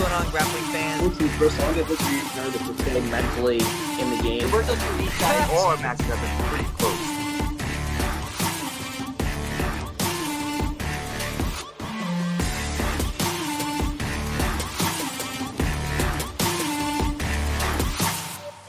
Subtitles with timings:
[0.00, 1.02] What's going on, grappling fans?
[1.02, 1.96] Listen, first of all, I look you
[2.32, 3.60] kind of to stay mentally
[4.00, 4.50] in the game.
[4.50, 5.50] We're looking at these guys.
[5.50, 6.96] All our matches have been pretty close.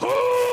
[0.01, 0.50] Who's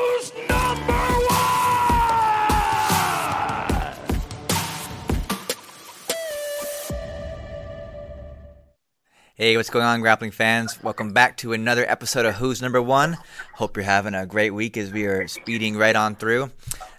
[9.41, 10.83] Hey, what's going on, grappling fans?
[10.83, 13.17] Welcome back to another episode of Who's Number One.
[13.53, 16.51] Hope you're having a great week as we are speeding right on through.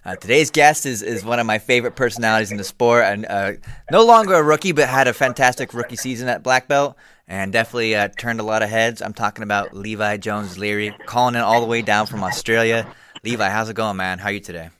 [0.03, 3.51] Uh, today's guest is, is one of my favorite personalities in the sport, and uh,
[3.91, 6.95] no longer a rookie, but had a fantastic rookie season at black belt,
[7.27, 9.03] and definitely uh, turned a lot of heads.
[9.03, 12.91] I'm talking about Levi Jones Leary, calling in all the way down from Australia.
[13.23, 14.17] Levi, how's it going, man?
[14.17, 14.71] How are you today?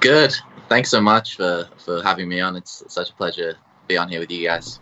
[0.00, 0.34] Good.
[0.68, 2.56] Thanks so much for, for having me on.
[2.56, 4.80] It's such a pleasure to be on here with you guys.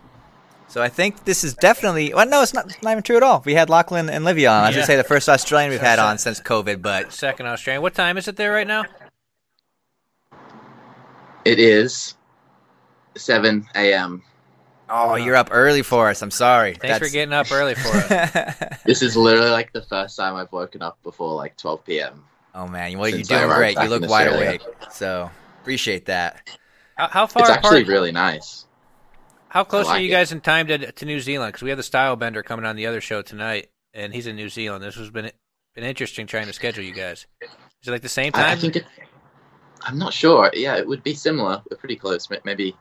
[0.69, 3.23] So I think this is definitely well, no, it's not, it's not even true at
[3.23, 3.41] all.
[3.43, 4.63] We had Lachlan and Livia on.
[4.63, 4.81] I was Yeah.
[4.81, 7.81] gonna say the first Australian we've had on since COVID, but Second Australian.
[7.81, 8.85] What time is it there right now?
[11.43, 12.15] It is
[13.17, 14.21] 7 a.m.
[14.89, 16.21] oh, you're up early for us.
[16.21, 16.75] I'm sorry.
[16.75, 18.77] Thanks for getting up early for us.
[18.85, 22.23] This is literally like the first time I've woken up before like 12 p.m.
[22.53, 23.77] oh man, well you're doing great.
[23.77, 24.59] You look wide Australia.
[24.59, 24.61] awake.
[24.91, 25.31] So
[25.61, 26.41] appreciate that.
[26.95, 27.65] How, how far It's apart?
[27.65, 28.65] actually really nice.
[29.49, 30.11] How close I are like you it.
[30.11, 31.53] guys in time to to New Zealand?
[31.53, 34.35] Because we have the Style Bender coming on the other show tonight, and he's in
[34.35, 34.83] New Zealand.
[34.83, 35.31] This has been
[35.75, 37.27] been interesting trying to schedule you guys.
[37.41, 38.45] Is it like the same time?
[38.45, 38.85] I think it,
[39.81, 40.49] I'm not sure.
[40.53, 41.61] Yeah, it would be similar.
[41.69, 42.27] We're pretty close.
[42.43, 42.75] Maybe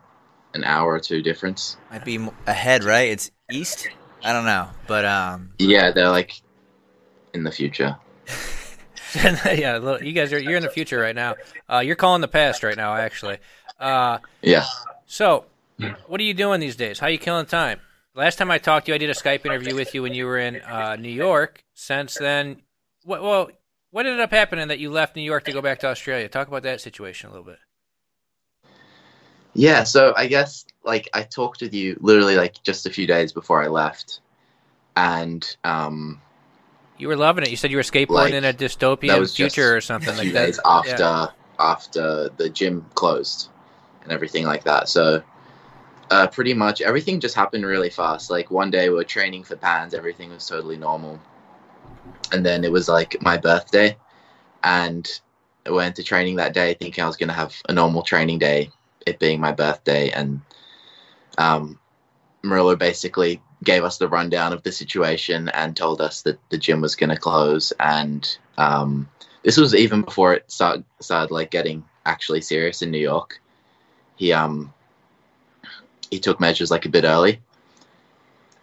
[0.54, 1.76] an hour or two difference.
[1.90, 3.10] Might be ahead, right?
[3.10, 3.88] It's east.
[4.24, 6.40] I don't know, but um, Yeah, they're like
[7.34, 7.96] in the future.
[9.14, 11.36] yeah, look, you guys are you're in the future right now.
[11.68, 13.38] Uh, you're calling the past right now, actually.
[13.78, 14.64] Uh, Yeah.
[15.06, 15.44] so,
[16.06, 16.98] what are you doing these days?
[16.98, 17.80] How are you killing time?
[18.14, 20.26] Last time I talked to you, I did a Skype interview with you when you
[20.26, 21.62] were in uh, New York.
[21.74, 22.62] Since then,
[23.04, 23.50] what, well,
[23.90, 26.28] what ended up happening that you left New York to go back to Australia?
[26.28, 27.58] Talk about that situation a little bit.
[29.54, 33.32] Yeah, so I guess like I talked with you literally like just a few days
[33.32, 34.20] before I left,
[34.96, 36.20] and um,
[36.98, 37.50] You were loving it.
[37.50, 39.82] You said you were skateboarding Like, in a that dystopian was just future or a
[39.82, 40.46] something few like that.
[40.46, 41.26] days after Yeah.
[41.58, 43.48] after the gym closed
[44.02, 44.88] and everything like that.
[44.88, 45.22] So
[46.10, 48.30] uh, pretty much everything just happened really fast.
[48.30, 51.20] Like one day we were training for pans, everything was totally normal,
[52.32, 53.96] and then it was like my birthday,
[54.62, 55.08] and
[55.66, 58.70] I went to training that day thinking I was gonna have a normal training day,
[59.06, 60.40] it being my birthday, and
[61.38, 61.78] um,
[62.42, 66.80] Murilo basically gave us the rundown of the situation and told us that the gym
[66.80, 67.72] was going to close.
[67.80, 69.08] And um,
[69.42, 73.40] this was even before it started, started like getting actually serious in New York.
[74.16, 74.72] He um
[76.10, 77.40] he took measures like a bit early,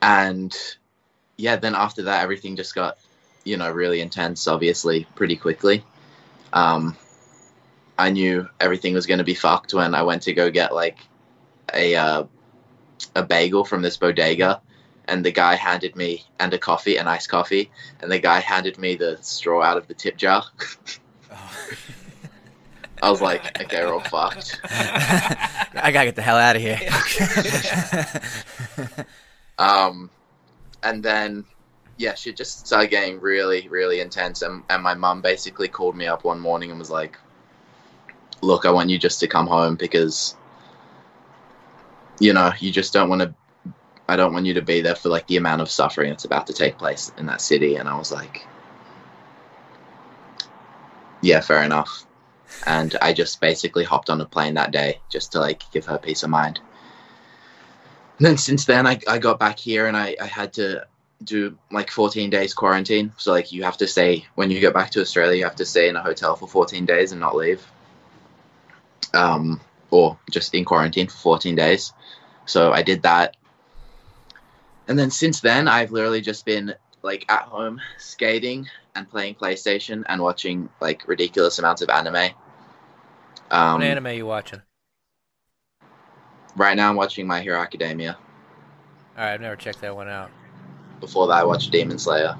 [0.01, 0.55] and
[1.37, 2.97] yeah, then after that, everything just got
[3.43, 4.47] you know really intense.
[4.47, 5.83] Obviously, pretty quickly.
[6.53, 6.97] Um,
[7.97, 10.97] I knew everything was going to be fucked when I went to go get like
[11.73, 12.23] a uh,
[13.15, 14.61] a bagel from this bodega,
[15.07, 17.71] and the guy handed me and a coffee, an iced coffee,
[18.01, 20.43] and the guy handed me the straw out of the tip jar.
[23.01, 24.59] I was like, okay, we're all fucked.
[24.63, 26.79] I gotta get the hell out of here.
[29.57, 30.09] Um,
[30.83, 31.45] and then,
[31.97, 34.41] yeah, shit just started getting really, really intense.
[34.41, 37.17] And, and my mum basically called me up one morning and was like,
[38.41, 40.35] look, I want you just to come home because,
[42.19, 43.33] you know, you just don't want to,
[44.07, 46.47] I don't want you to be there for like the amount of suffering that's about
[46.47, 47.75] to take place in that city.
[47.75, 48.45] And I was like,
[51.21, 52.05] yeah, fair enough.
[52.65, 55.97] And I just basically hopped on a plane that day just to like give her
[55.97, 56.59] peace of mind.
[58.17, 60.85] And then since then, I, I got back here and I, I had to
[61.23, 63.11] do like 14 days quarantine.
[63.17, 65.65] So like you have to stay when you get back to Australia, you have to
[65.65, 67.65] stay in a hotel for 14 days and not leave.
[69.13, 71.93] Um, or just in quarantine for 14 days.
[72.45, 73.37] So I did that.
[74.87, 80.03] And then since then, I've literally just been like at home skating and playing PlayStation
[80.09, 82.31] and watching like ridiculous amounts of anime.
[83.51, 84.61] Um, What anime you watching?
[86.57, 88.17] Right now, I'm watching My Hero Academia.
[89.17, 90.31] All right, I've never checked that one out.
[90.99, 92.35] Before that, I watched Demon Slayer.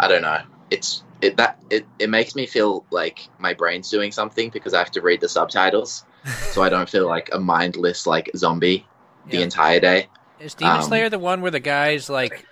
[0.00, 0.40] I don't know.
[0.70, 4.78] It's it that it, it makes me feel like my brain's doing something because I
[4.78, 6.04] have to read the subtitles,
[6.52, 8.86] so I don't feel like a mindless like zombie
[9.30, 10.08] the entire day.
[10.40, 12.46] Is Demon Um, Slayer the one where the guy's like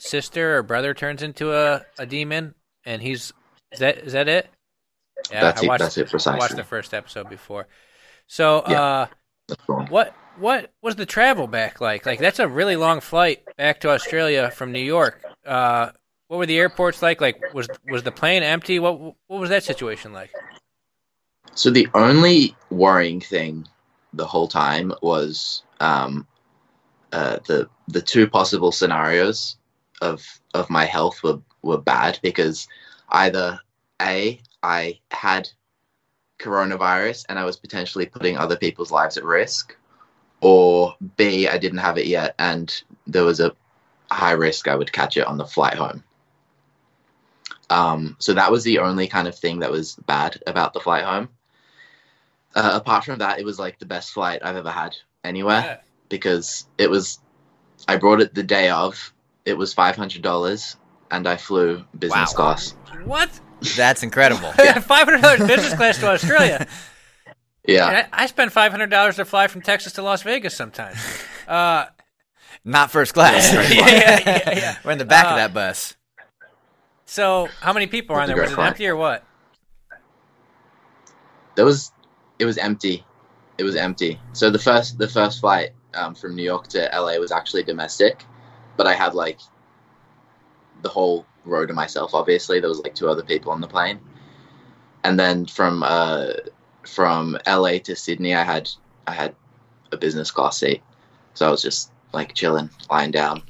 [0.00, 2.54] sister or brother turns into a, a demon
[2.84, 3.32] and he's
[3.72, 4.48] is that is that it?
[5.30, 7.68] Yeah, That's I it- watched, that's it I watched the first episode before.
[8.26, 8.82] So, Yeah.
[8.82, 9.06] uh,
[9.88, 12.06] what what was the travel back like?
[12.06, 15.22] Like that's a really long flight back to Australia from New York.
[15.44, 15.90] Uh,
[16.28, 17.20] what were the airports like?
[17.20, 18.78] Like was was the plane empty?
[18.78, 20.30] What what was that situation like?
[21.54, 23.66] So the only worrying thing
[24.12, 26.26] the whole time was um,
[27.12, 29.56] uh, the the two possible scenarios
[30.00, 30.24] of
[30.54, 32.68] of my health were were bad because
[33.10, 33.60] either
[34.00, 35.48] a I had
[36.38, 39.76] coronavirus and I was potentially putting other people's lives at risk,
[40.40, 43.54] or b I didn't have it yet and there was a
[44.10, 46.02] high risk I would catch it on the flight home.
[47.68, 51.04] Um, so that was the only kind of thing that was bad about the flight
[51.04, 51.28] home.
[52.56, 55.76] Uh, apart from that, it was like the best flight I've ever had anywhere Yeah.
[56.08, 57.20] because it was.
[57.86, 59.12] I brought it the day of.
[59.44, 60.76] It was five hundred dollars,
[61.10, 62.54] and I flew business Wow.
[62.54, 62.74] class.
[63.04, 63.30] What?
[63.76, 64.52] That's incredible.
[64.82, 66.66] Five hundred dollars business class to Australia.
[67.68, 70.56] Yeah, And I, I spend five hundred dollars to fly from Texas to Las Vegas
[70.56, 70.96] sometimes.
[71.46, 71.84] Uh,
[72.64, 73.52] Not first class.
[73.54, 74.76] yeah, yeah, yeah, yeah.
[74.82, 75.94] We're in the back Uh, of that bus.
[77.04, 78.36] So, how many people are on there?
[78.40, 78.68] Was it flight.
[78.68, 79.24] empty or what?
[81.54, 81.92] there was.
[82.38, 83.04] It was empty.
[83.58, 84.18] It was empty.
[84.32, 88.24] So the first the first flight um, from New York to LA was actually domestic,
[88.80, 89.38] but I had like
[90.80, 92.14] the whole row to myself.
[92.14, 94.00] Obviously, there was like two other people on the plane,
[95.04, 96.28] and then from uh,
[96.86, 98.70] from LA to Sydney, I had
[99.06, 99.36] I had
[99.92, 100.82] a business class seat,
[101.34, 103.42] so I was just like chilling, lying down.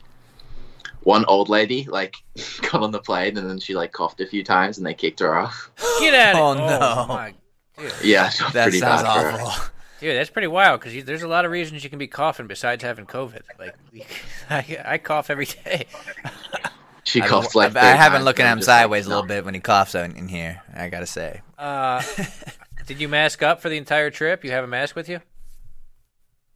[1.04, 2.16] One old lady like
[2.62, 5.20] got on the plane and then she like coughed a few times and they kicked
[5.20, 5.70] her off.
[6.00, 6.34] Get out!
[6.34, 6.40] it!
[6.40, 7.06] Oh, no.
[7.06, 7.34] my.
[8.02, 9.38] Yeah, That pretty sounds bad for her.
[9.44, 9.70] awful.
[10.00, 12.82] Dude, that's pretty wild because there's a lot of reasons you can be coughing besides
[12.82, 13.42] having COVID.
[13.58, 13.76] Like,
[14.50, 15.86] I, I cough every day.
[17.04, 17.76] She I, coughed like.
[17.76, 19.28] I, I have been looking at him just like, sideways a little no.
[19.28, 20.62] bit when he coughs in, in here.
[20.74, 21.42] I gotta say.
[21.58, 22.02] Uh,
[22.86, 24.44] did you mask up for the entire trip?
[24.44, 25.20] You have a mask with you?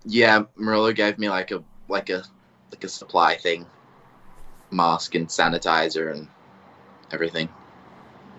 [0.07, 2.25] Yeah, Murilo gave me like a like a
[2.71, 3.67] like a supply thing,
[4.71, 6.29] mask and sanitizer and
[7.11, 7.49] everything.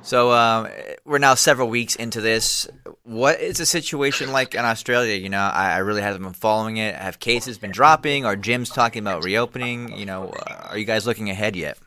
[0.06, 0.68] So um,
[1.04, 2.68] we're now several weeks into this.
[3.06, 5.16] What is the situation like in Australia?
[5.16, 6.94] You know, I, I really haven't been following it.
[6.94, 8.24] Have cases been dropping?
[8.24, 9.98] Are gyms talking about reopening?
[9.98, 11.80] You know, uh, are you guys looking ahead yet?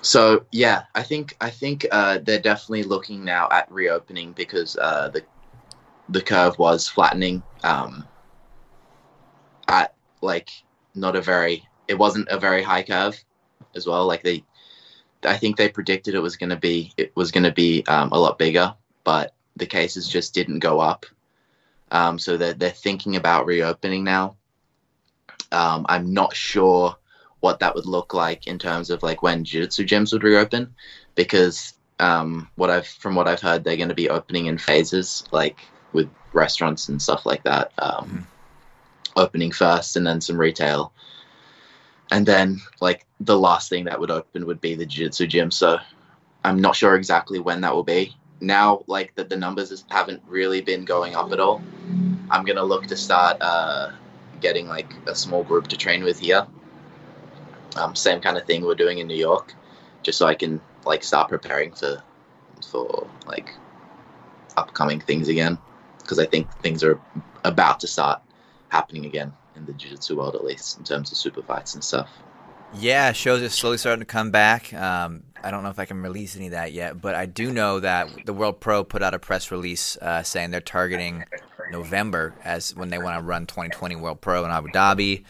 [0.00, 5.10] So yeah, I think I think uh, they're definitely looking now at reopening because uh,
[5.10, 5.22] the
[6.08, 8.08] the curve was flattening um,
[9.68, 10.48] at like
[10.94, 13.22] not a very it wasn't a very high curve
[13.74, 14.06] as well.
[14.06, 14.44] Like they,
[15.24, 18.10] I think they predicted it was going to be it was going to be um,
[18.12, 18.74] a lot bigger,
[19.04, 21.06] but the cases just didn't go up.
[21.90, 24.36] Um, so they're they're thinking about reopening now.
[25.50, 26.96] Um, I'm not sure
[27.40, 30.74] what that would look like in terms of like when jiu-jitsu gyms would reopen
[31.14, 35.24] because um, what I've from what I've heard they're going to be opening in phases
[35.32, 35.58] like
[35.92, 38.26] with restaurants and stuff like that um,
[39.16, 40.92] opening first and then some retail
[42.12, 45.50] and then like the last thing that would open would be the jiu-jitsu gym.
[45.50, 45.78] So
[46.44, 48.14] I'm not sure exactly when that will be.
[48.40, 51.62] Now like that the numbers is- haven't really been going up at all
[52.30, 53.92] I'm to look to start uh,
[54.40, 56.46] getting like a small group to train with here.
[57.76, 59.54] Um, same kind of thing we're doing in New York,
[60.02, 62.02] just so I can like start preparing for
[62.70, 63.54] for like
[64.56, 65.58] upcoming things again,
[65.98, 67.00] because I think things are
[67.44, 68.20] about to start
[68.68, 72.08] happening again in the jiu-jitsu world, at least in terms of super fights and stuff.
[72.74, 74.72] Yeah, shows are slowly starting to come back.
[74.72, 77.52] Um, I don't know if I can release any of that yet, but I do
[77.52, 81.24] know that the World Pro put out a press release uh, saying they're targeting
[81.70, 85.24] November as when they want to run 2020 World Pro in Abu Dhabi.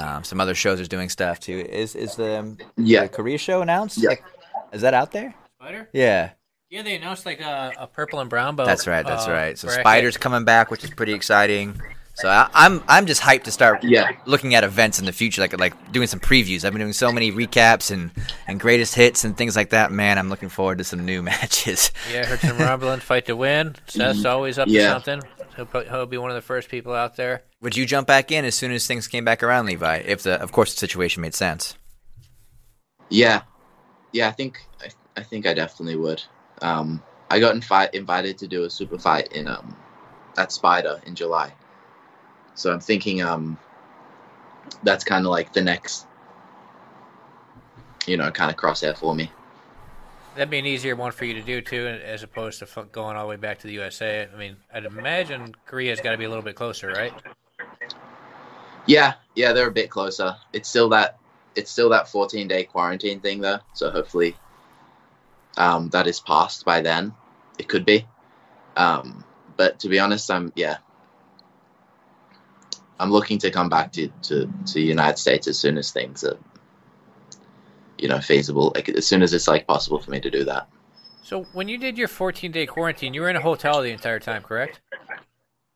[0.00, 1.58] Um, some other shows are doing stuff too.
[1.58, 3.02] Is is the, Yeah.
[3.02, 3.98] the Korea show announced?
[3.98, 4.10] Yeah.
[4.10, 4.24] Like,
[4.72, 5.34] is that out there?
[5.60, 5.88] Spider?
[5.92, 6.30] Yeah,
[6.70, 8.66] Yeah, they announced like a, a purple and brown belt.
[8.66, 9.04] that's right.
[9.06, 9.58] That's uh, right.
[9.58, 9.82] So bracket.
[9.82, 11.80] Spider's coming back, which is pretty exciting.
[12.14, 14.10] So I, I'm I'm just hyped to start Yeah.
[14.26, 16.64] looking at events in the future, like like doing some previews.
[16.64, 18.10] I've been doing so many recaps and,
[18.46, 19.90] and greatest hits and things like that.
[19.90, 21.90] Man, I'm looking forward to some new matches.
[22.12, 23.00] Yeah, I heard some rumbling.
[23.00, 23.76] Fight to win.
[23.86, 24.94] Seth's always up Yeah.
[24.94, 25.22] to something.
[25.56, 27.42] He'll, he'll be one of the first people out there.
[27.60, 29.96] Would you jump back in as soon as things came back around, Levi?
[30.06, 31.76] If the of course the situation made sense.
[33.10, 33.42] Yeah,
[34.12, 34.28] yeah.
[34.28, 34.88] I think I,
[35.20, 36.22] I think I definitely would.
[36.60, 39.76] Um, I got invi- invited to do a super fight in um
[40.38, 41.52] at Spider in July,
[42.54, 43.58] so I'm thinking um
[44.82, 46.06] that's kind of like the next,
[48.06, 49.30] you know, kind of crosshair for me.
[50.34, 53.24] That'd be an easier one for you to do too, as opposed to going all
[53.24, 54.26] the way back to the USA.
[54.32, 57.12] I mean, I'd imagine Korea's got to be a little bit closer, right?
[58.86, 60.36] Yeah, yeah, they're a bit closer.
[60.52, 61.18] It's still that
[61.54, 64.36] it's still that 14 day quarantine thing though, so hopefully
[65.58, 67.14] um, that is passed by then.
[67.58, 68.06] It could be,
[68.76, 69.22] um,
[69.56, 70.78] but to be honest, I'm yeah,
[73.02, 76.22] I'm looking to come back to to to the United States as soon as things
[76.22, 76.38] are
[77.98, 80.68] you know feasible, like as soon as it's like possible for me to do that.
[81.24, 84.20] So when you did your 14 day quarantine, you were in a hotel the entire
[84.20, 84.80] time, correct?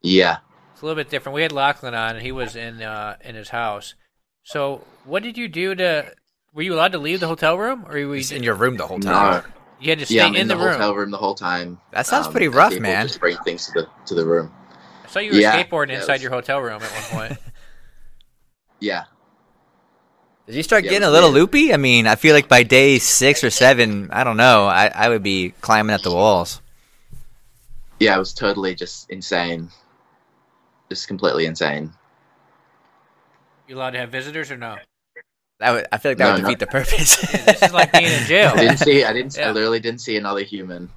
[0.03, 0.39] Yeah,
[0.73, 1.35] It's a little bit different.
[1.35, 3.95] We had Lachlan on, and he was in uh, in his house.
[4.45, 6.13] So what did you do to?
[6.55, 8.77] Were you allowed to leave the hotel room, or were you, He's in your room
[8.77, 9.53] the whole no, time.
[9.81, 10.73] you had to stay yeah, I'm in, in, the, the, room?
[10.75, 11.81] hotel room the whole time.
[11.91, 13.09] That sounds um, pretty rough, man.
[13.09, 14.53] Just bring things to the to the room.
[15.07, 17.39] I saw you were Yeah, skateboarding yeah, inside was- your hotel room at one point.
[18.79, 19.05] Yeah,
[20.47, 21.41] Did you start Yeah, getting a little weird.
[21.53, 21.73] loopy?
[21.73, 25.09] I mean, I feel like by day six or seven, I don't know, I, I
[25.09, 26.61] would be climbing at the walls.
[28.01, 29.71] yeah, it was totally just insane,
[30.91, 31.91] just completely insane.
[33.67, 34.77] you allowed to have visitors or no?
[35.59, 36.49] That would, I feel like that No, would no.
[36.49, 37.17] defeat the purpose.
[37.47, 38.53] This is like being in jail.
[38.55, 39.05] I didn't see.
[39.05, 39.35] I didn't.
[39.39, 39.49] Yeah.
[39.49, 40.91] I literally didn't see another human,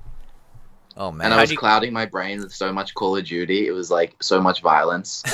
[0.97, 3.67] oh man, and I was you- clouding my brain with so much Call of Duty.
[3.67, 5.23] It was like so much violence.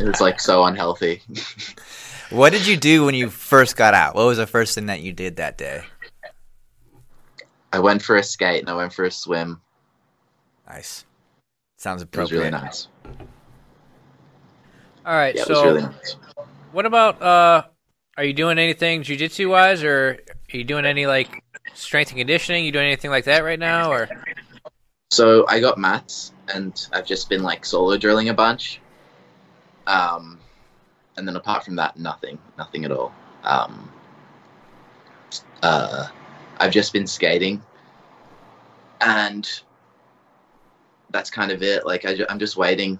[0.00, 1.20] It was like so unhealthy.
[2.30, 4.14] what did you do when you first got out?
[4.14, 5.82] What was the first thing that you did that day?
[7.72, 9.60] I went for a skate and I went for a swim.
[10.66, 11.04] Nice.
[11.76, 12.64] Sounds It was really appropriate.
[12.66, 12.88] nice.
[15.04, 15.34] All right.
[15.34, 16.16] Yeah, it so was really nice.
[16.72, 17.20] what about?
[17.20, 17.64] uh
[18.16, 20.18] Are you doing anything jujitsu wise, or
[20.52, 21.42] are you doing any like
[21.74, 22.64] strength and conditioning?
[22.64, 24.08] You doing anything like that right now, or?
[25.10, 28.80] So I got mats, and I've just been like solo drilling a bunch.
[29.86, 30.38] Um,
[31.16, 33.12] and then apart from that, nothing, nothing at all.
[33.42, 33.90] Um,
[35.62, 36.08] uh,
[36.58, 37.62] I've just been skating,
[39.00, 39.48] and
[41.10, 41.86] that's kind of it.
[41.86, 42.98] Like I, I'm just waiting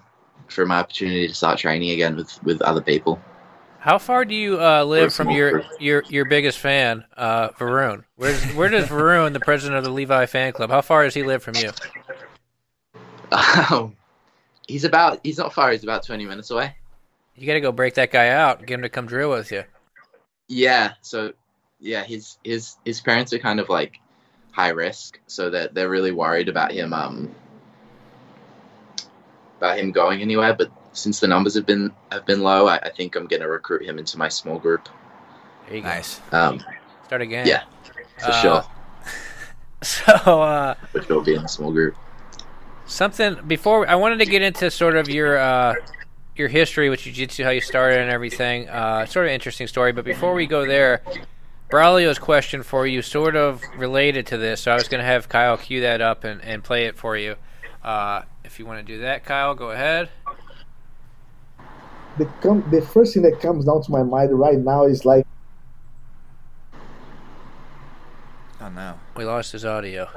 [0.49, 3.21] for my opportunity to start training again with with other people.
[3.81, 8.05] How far do you uh, live Where's from your your your biggest fan, uh, Varun?
[8.17, 11.23] Where's where does Varun, the president of the Levi fan club, how far does he
[11.23, 11.71] live from you?
[13.71, 13.97] Um,
[14.69, 15.73] he's about he's not far.
[15.73, 16.75] He's about 20 minutes away.
[17.37, 19.65] You got to go break that guy out, get him to come drill with you.
[20.49, 21.33] Yeah, so
[21.79, 23.99] yeah, his his his parents are kind of like
[24.51, 27.35] high risk, so that they're really worried about him um
[29.57, 30.53] about him going anywhere.
[30.53, 33.85] But since the numbers have been have been low, I, I think I'm gonna recruit
[33.85, 34.89] him into my small group.
[35.67, 35.89] There you go.
[35.89, 36.21] Nice.
[36.33, 36.61] Um,
[37.05, 37.47] Start again.
[37.47, 37.63] yeah,
[38.19, 38.65] for Uh, sure,
[39.83, 41.97] So uh, which will be in the small group.
[42.87, 45.75] something before I wanted to get into sort of your uh,
[46.37, 48.69] your history with jiu-jitsu, how you started and everything.
[48.69, 51.03] Uh, sort of interesting story, but before we go there,
[51.71, 54.63] Braulio's question for you sort of related to this.
[54.63, 57.17] So I was going to have Kyle cue that up and, and play it for
[57.17, 57.37] you.
[57.83, 60.09] Uh, if you want to do that, Kyle, go ahead.
[62.19, 65.27] The com- the first thing that comes down to my mind right now is like
[68.61, 68.99] Oh no.
[69.17, 70.09] We lost his audio.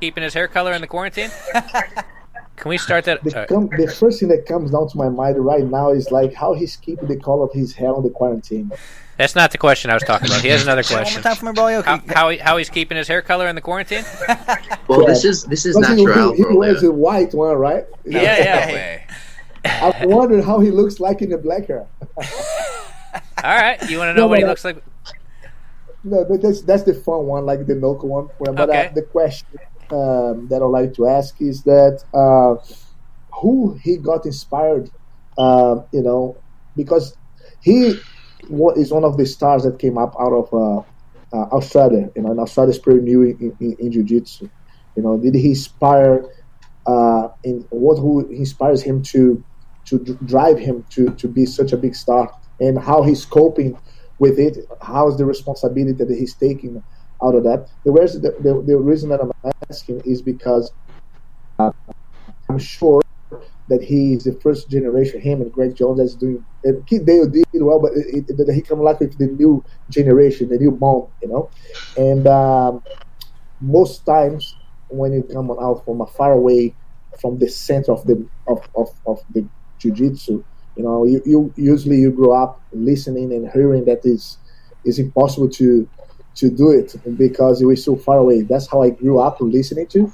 [0.00, 1.30] Keeping his hair color in the quarantine?
[2.56, 3.24] Can we start that?
[3.24, 6.34] the com- the first thing that comes down to my mind right now is like
[6.34, 8.70] how he's keeping the color of his hair on the quarantine.
[9.16, 10.42] that's not the question I was talking about.
[10.42, 11.22] He has another question.
[11.22, 11.82] time for me, Braulio.
[11.82, 14.04] How, how, he, how he's keeping his hair color in the quarantine?
[14.88, 15.06] Well, Yeah.
[15.08, 16.32] this is this is Because he, natural.
[16.34, 17.86] he, he wears a white one, right?
[18.04, 18.66] Yeah, yeah.
[18.72, 19.06] way.
[19.64, 21.86] I wonder how he looks like in the black hair.
[23.44, 23.78] All right.
[23.90, 24.82] You want to know No, what he I- looks like?
[26.04, 28.28] No, but that's that's the fun one, like the Noka one.
[28.40, 28.86] But Okay.
[28.88, 29.46] uh, the question
[29.92, 32.56] um, that I'd like to ask is that uh,
[33.40, 34.90] who he got inspired,
[35.38, 36.36] um, you know,
[36.76, 37.16] because
[37.60, 37.94] he
[38.76, 40.78] is one of the stars that came up out of uh,
[41.36, 42.10] uh, Australia.
[42.16, 44.50] You know, and Australia is pretty new in, in, in jiu-jitsu.
[44.96, 46.24] You know, did he inspire?
[46.84, 49.40] Uh, in what who inspires him to
[49.92, 53.78] to dr- drive him to to be such a big star, and how he's coping
[54.18, 54.66] with it.
[54.80, 56.82] How's the responsibility that he's taking
[57.22, 57.68] out of that?
[57.84, 59.32] The the, the, reason that I'm
[59.70, 60.72] asking is because
[61.58, 61.72] uh,
[62.48, 63.02] I'm sure
[63.68, 65.20] that he is the first generation.
[65.20, 66.44] Him and Greg Jones that's doing.
[66.64, 70.48] And he, they did well, but it, it, he come like with the new generation,
[70.48, 71.50] the new mom, you know.
[71.96, 72.82] And um,
[73.60, 74.56] most times
[74.88, 76.74] when you come out from a far away
[77.20, 79.44] from the center of the of, of, of the
[79.82, 80.42] jiu-jitsu
[80.76, 84.38] you know you, you usually you grow up listening and hearing that is
[84.84, 85.88] is impossible to
[86.34, 89.86] to do it because you were so far away that's how i grew up listening
[89.86, 90.10] to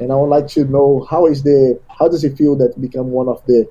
[0.00, 3.10] and i would like to know how is the how does it feel that become
[3.10, 3.68] one of the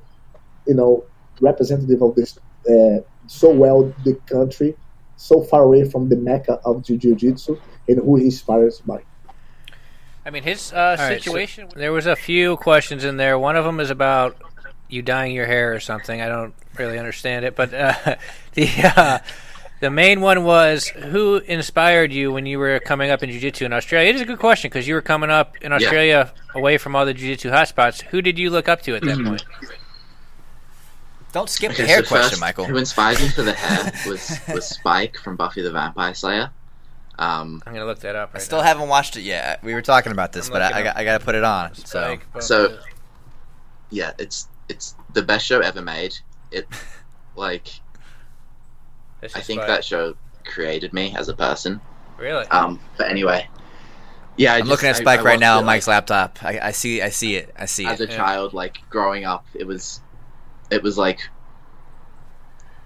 [0.66, 1.04] you know
[1.42, 2.38] representative of this
[2.70, 4.76] uh, so well the country
[5.18, 9.02] so far away from the mecca of jiu-jitsu and who he inspires by
[10.26, 11.64] I mean, his uh, situation.
[11.64, 13.40] Right, so there was a few questions in there.
[13.40, 14.38] One of them is about
[14.90, 16.22] you dyeing your hair or something.
[16.22, 17.94] I don't really understand it, but uh,
[18.54, 19.20] the uh,
[19.80, 23.74] the main one was who inspired you when you were coming up in jiu-jitsu in
[23.74, 24.10] Australia.
[24.10, 26.60] It is a good question because you were coming up in Australia yeah.
[26.60, 28.02] away from all the jiu-jitsu hotspots.
[28.02, 29.30] Who did you look up to at that mm-hmm.
[29.30, 29.46] point?
[31.32, 32.66] Don't skip okay, the hair so question, first, Michael.
[32.66, 36.52] Who inspired me for the hair was was Spike from Buffy the Vampire Slayer.
[37.20, 38.34] Um, I'm gonna look that up.
[38.34, 38.64] Right I still now.
[38.64, 39.64] haven't watched it yet.
[39.64, 41.44] We were talking about this, I'm but I, I, got, I got to put it
[41.44, 41.76] on.
[41.76, 42.80] So, so
[43.92, 46.16] yeah, it's it's the best show ever made.
[46.52, 46.68] It
[47.36, 47.68] like
[49.22, 51.82] I think that show created me as a person.
[52.18, 52.46] Really?
[52.48, 53.48] Um, but anyway,
[54.40, 56.42] yeah, I am looking at Spike I, right now on Mike's like, laptop.
[56.42, 57.54] I, I, see, I see it.
[57.58, 58.04] I see as it.
[58.04, 58.18] As a yeah.
[58.18, 60.00] child, like growing up, it was,
[60.72, 61.20] it was like,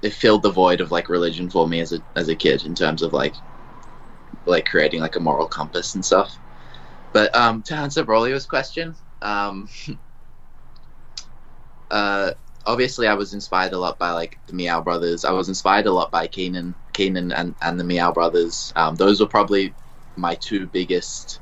[0.02, 2.74] it filled the void of like religion for me as a as a kid in
[2.74, 3.36] terms of like
[4.48, 6.36] like creating like a moral compass and stuff.
[7.13, 9.70] But um, to answer Braulio's question, um,
[11.93, 12.33] uh,
[12.65, 15.23] obviously I was inspired a lot by like the Miyao brothers.
[15.23, 18.73] I was inspired a lot by Keenan, Keenan and, and the Miyao brothers.
[18.75, 19.75] Um, those were probably
[20.15, 21.39] my two biggest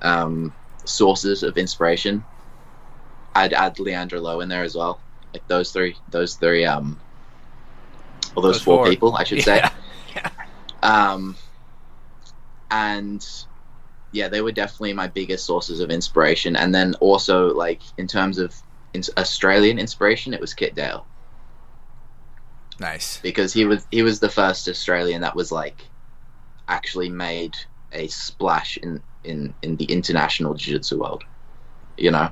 [0.00, 2.24] um, sources of inspiration.
[3.34, 5.00] I'd add Leandro Lo in there as well.
[5.32, 7.00] Like those three, those three, um,
[8.36, 9.44] well, those, those four, four, people, I should yeah.
[9.44, 9.70] say.
[10.14, 10.30] Yeah.
[10.84, 11.36] Um,
[12.70, 13.26] and
[14.12, 16.54] yeah, they were definitely my biggest sources of inspiration.
[16.54, 18.54] And then also, like in terms of
[19.16, 21.06] Australian inspiration, it was Kit Dale.
[22.80, 25.88] Nice, because he was he was the first Australian that was like
[26.68, 27.56] actually made
[27.92, 31.24] a splash in in in the international jiu-jitsu world,
[31.96, 32.30] you know.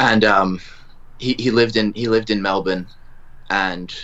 [0.00, 0.60] And um,
[1.18, 2.88] he he lived in he lived in Melbourne,
[3.50, 3.94] and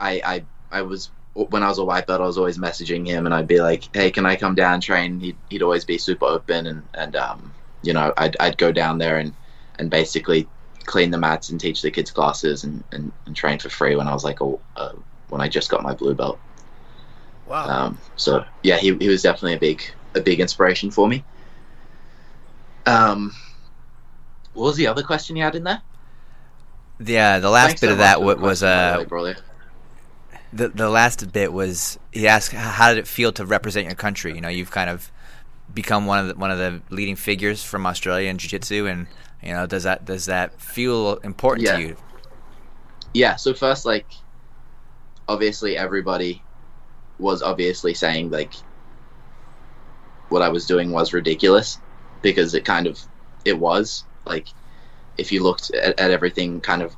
[0.00, 0.44] I I
[0.78, 3.46] I was when I was a white belt, I was always messaging him, and I'd
[3.46, 6.82] be like, "Hey, can I come down train?" He'd he'd always be super open, and
[6.94, 9.34] and um, you know, I'd I'd go down there and
[9.78, 10.48] and basically
[10.84, 14.08] clean the mats and teach the kids classes and, and, and train for free when
[14.08, 14.92] I was like a, uh,
[15.28, 16.38] when I just got my blue belt.
[17.46, 17.68] Wow.
[17.68, 19.82] Um, so yeah, he he was definitely a big
[20.14, 21.24] a big inspiration for me.
[22.86, 23.34] Um,
[24.54, 25.82] what was the other question you had in there?
[26.98, 29.04] Yeah, the last Thanks bit so of that was uh,
[30.52, 34.34] the the last bit was he asked how did it feel to represent your country.
[34.34, 35.10] You know, you've kind of
[35.72, 39.06] become one of the, one of the leading figures from Australia in jiu-jitsu and
[39.42, 41.76] you know does that does that feel important yeah.
[41.76, 41.96] to you?
[43.14, 44.06] Yeah, so first like
[45.28, 46.42] obviously everybody
[47.18, 48.52] was obviously saying like
[50.28, 51.78] what I was doing was ridiculous
[52.22, 52.98] because it kind of
[53.44, 54.48] it was like
[55.18, 56.96] if you looked at, at everything kind of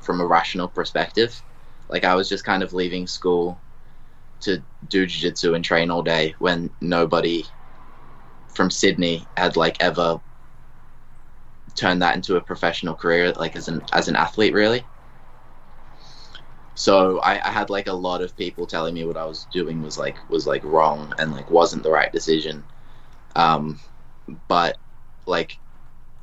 [0.00, 1.40] from a rational perspective
[1.88, 3.60] like I was just kind of leaving school
[4.40, 7.44] to do jiu-jitsu and train all day when nobody
[8.48, 10.20] from Sydney had like ever
[11.74, 14.84] turned that into a professional career like as an as an athlete really.
[16.74, 19.82] So I, I had like a lot of people telling me what I was doing
[19.82, 22.64] was like was like wrong and like wasn't the right decision.
[23.36, 23.80] Um
[24.48, 24.78] but
[25.26, 25.58] like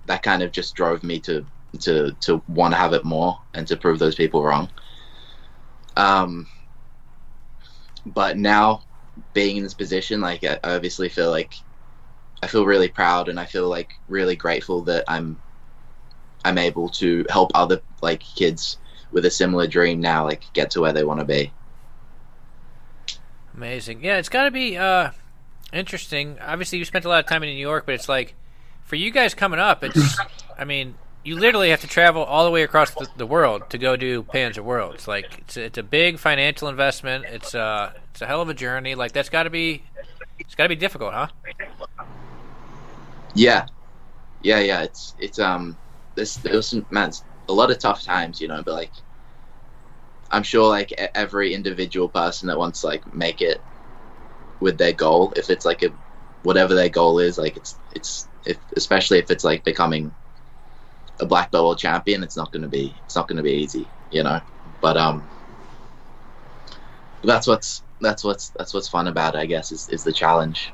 [0.06, 1.46] that kind of just drove me to
[1.82, 4.70] to to want to have it more and to prove those people wrong.
[5.96, 6.48] Um,
[8.06, 8.84] but now
[9.34, 11.56] being in this position, like I obviously feel like
[12.42, 15.40] I feel really proud and I feel like really grateful that I'm
[16.46, 18.78] I'm able to help other like kids
[19.12, 21.52] with a similar dream now like get to where they want to be.
[23.54, 24.04] Amazing.
[24.04, 25.12] Yeah, it's got to be uh
[25.74, 26.38] interesting.
[26.40, 28.36] Obviously you spent a lot of time in New York, but it's like
[28.84, 30.18] for you guys coming up, it's
[30.58, 33.78] I mean, you literally have to travel all the way across the, the world to
[33.78, 35.08] go do Panzer Worlds.
[35.08, 37.26] Like it's a, it's a big financial investment.
[37.26, 38.96] It's a uh, it's a hell of a journey.
[38.96, 39.84] Like that's got to be
[40.40, 41.28] it's got to be difficult, huh?
[43.36, 43.68] Yeah,
[44.42, 44.82] yeah, yeah.
[44.82, 45.78] It's it's um
[46.16, 47.12] this there's some man
[47.48, 48.64] a lot of tough times, you know.
[48.64, 48.92] But like
[50.32, 53.62] I'm sure like every individual person that wants to like make it
[54.60, 55.90] with their goal, if it's like a
[56.44, 60.14] whatever their goal is, like it's it's if especially if it's like becoming
[61.20, 64.42] a black belt champion, it's not to be it's not to be easy, you know.
[64.82, 65.28] But um,
[67.24, 70.72] that's what's that's what's that's what's fun about it, I guess, is, is the challenge,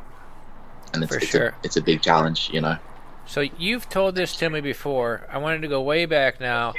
[0.93, 1.47] and it's For it's, sure.
[1.47, 2.77] a, it's a big challenge, you know.
[3.25, 5.27] So you've told this to me before.
[5.31, 6.73] I wanted to go way back now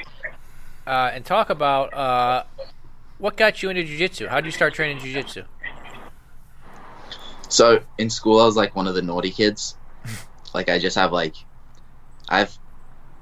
[0.86, 2.44] uh, and talk about uh,
[3.18, 4.28] what got you into jiu-jitsu.
[4.28, 5.42] How did you start training jiu-jitsu?
[7.48, 9.76] So in school, I was like one of the naughty kids.
[10.54, 11.34] like I just have like,
[12.28, 12.56] I've,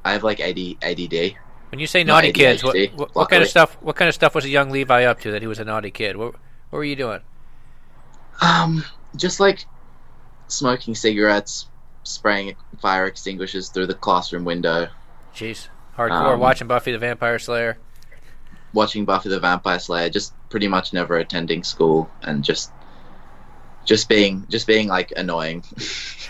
[0.05, 1.37] I have like AD, ADD.
[1.71, 3.77] When you say naughty kids, what, what, what kind of stuff?
[3.81, 5.91] What kind of stuff was a young Levi up to that he was a naughty
[5.91, 6.17] kid?
[6.17, 6.37] What,
[6.75, 7.21] what were you doing?
[8.41, 8.85] Um,
[9.15, 9.65] just like
[10.49, 11.69] smoking cigarettes,
[12.03, 14.89] spraying fire extinguishers through the classroom window,
[15.33, 16.35] Jeez, hardcore.
[16.35, 17.79] Um, watching Buffy the Vampire Slayer.
[18.73, 22.73] watching Buffy the Vampire Slayer, just pretty much never attending school and just,
[23.85, 25.63] just being, just being like annoying.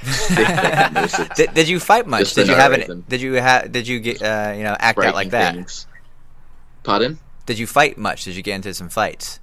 [1.37, 2.21] Did, did you fight much?
[2.21, 3.05] Just Did you no have an?
[3.09, 3.73] Did you have?
[3.73, 4.21] Did you get?
[4.21, 5.55] Uh, you know, act out like that?
[5.55, 5.87] Things.
[6.83, 7.19] Pardon?
[7.47, 8.25] Did you fight much?
[8.25, 9.41] Did you get into some fights?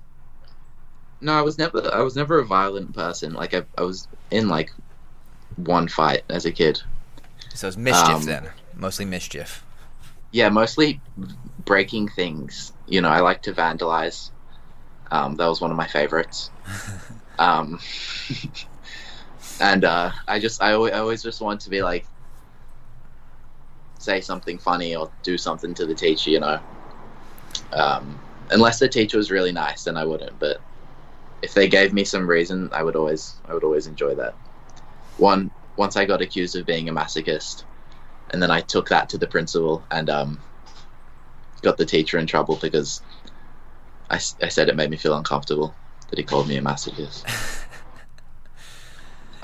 [1.21, 1.89] No, I was never.
[1.93, 3.33] I was never a violent person.
[3.33, 4.71] Like I, I was in like
[5.55, 6.81] one fight as a kid.
[7.53, 9.63] So it's mischief Um, then, mostly mischief.
[10.31, 11.01] Yeah, mostly
[11.65, 12.73] breaking things.
[12.87, 14.31] You know, I like to vandalize.
[15.11, 16.49] Um, that was one of my favorites.
[17.39, 17.79] um,
[19.59, 22.05] and uh, I just, I always, I always just want to be like,
[23.99, 26.29] say something funny or do something to the teacher.
[26.29, 26.59] You know,
[27.73, 28.17] um,
[28.51, 30.39] unless the teacher was really nice, then I wouldn't.
[30.39, 30.61] But
[31.41, 34.35] if they gave me some reason, I would always, I would always enjoy that.
[35.17, 37.63] One, once I got accused of being a masochist
[38.29, 40.39] and then I took that to the principal and um,
[41.61, 43.01] got the teacher in trouble because
[44.09, 45.75] I, I said it made me feel uncomfortable
[46.09, 47.25] that he called me a masochist.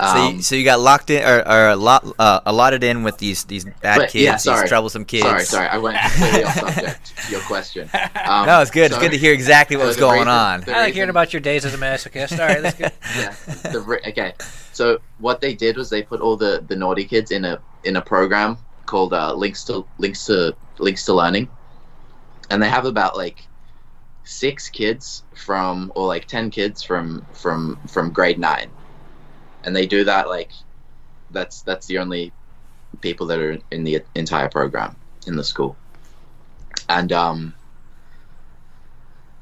[0.00, 3.18] So, Um, you, so you got locked in or, or lot, uh, allotted in with
[3.18, 4.60] these these bad But, kids, yeah, sorry.
[4.62, 5.24] these troublesome kids.
[5.24, 7.90] Sorry, sorry, I went completely off subject your question.
[8.28, 8.90] Um, No, it's good.
[8.92, 10.64] It's good to hear exactly what so was going reason- on.
[10.68, 12.38] I like hearing about your days as a masochist.
[12.38, 12.84] All right, let's go.
[13.16, 13.34] yeah.
[13.72, 14.34] The, okay.
[14.72, 17.96] So what they did was they put all the, the naughty kids in a in
[17.96, 21.48] a program called uh, Links to Links to Links to Learning,
[22.50, 23.46] and they have about like
[24.24, 28.70] six kids from or like ten kids from from from grade nine,
[29.64, 30.50] and they do that like
[31.30, 32.32] that's that's the only
[33.00, 35.76] people that are in the entire program in the school,
[36.88, 37.54] and um.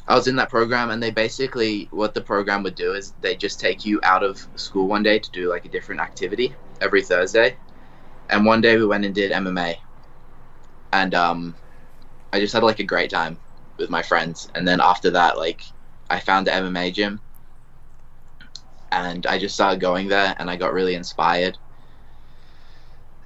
[0.08, 3.34] I was in that program, and they basically what the program would do is they
[3.34, 7.02] just take you out of school one day to do like a different activity every
[7.02, 7.56] Thursday,
[8.30, 9.74] and one day we went and did MMA,
[10.92, 11.56] and um,
[12.32, 13.36] I just had like a great time
[13.78, 15.62] with my friends, and then after that, like
[16.08, 17.20] I found the MMA gym,
[18.92, 21.58] and I just started going there, and I got really inspired,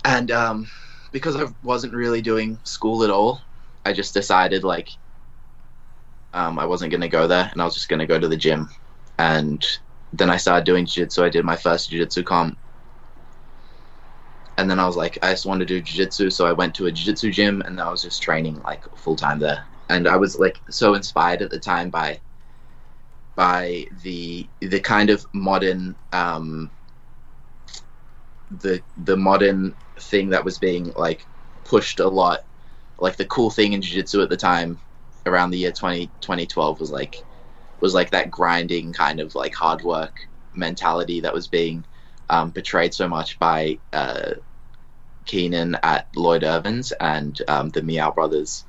[0.05, 0.71] and um,
[1.13, 3.41] because I wasn't really doing school at all,
[3.85, 4.91] I just decided like
[6.33, 8.29] um, I wasn't going to go there and I was just going to go to
[8.29, 8.69] the gym.
[9.19, 9.67] And
[10.13, 11.25] then I started doing jiu-jitsu.
[11.25, 12.57] I did my first jiu-jitsu comp.
[14.57, 16.31] And then I was like, I just want to do jiu-jitsu.
[16.31, 19.39] So I went to a jiu-jitsu gym and I was just training like full time
[19.39, 19.65] there.
[19.89, 22.21] And I was like so inspired at the time by
[23.35, 26.71] by the the kind of modern um,
[28.51, 31.27] the the modern thing that was being like
[31.65, 32.41] pushed a lot.
[32.99, 34.79] Like the cool thing in jiu-jitsu at the time
[35.27, 37.17] around the year 20, 2012 was like
[37.81, 41.85] was like that grinding kind of like hard work mentality that was being
[42.29, 44.33] um, portrayed so much by uh,
[45.25, 48.65] Keenan at Lloyd Irvins and um, the Miyao brothers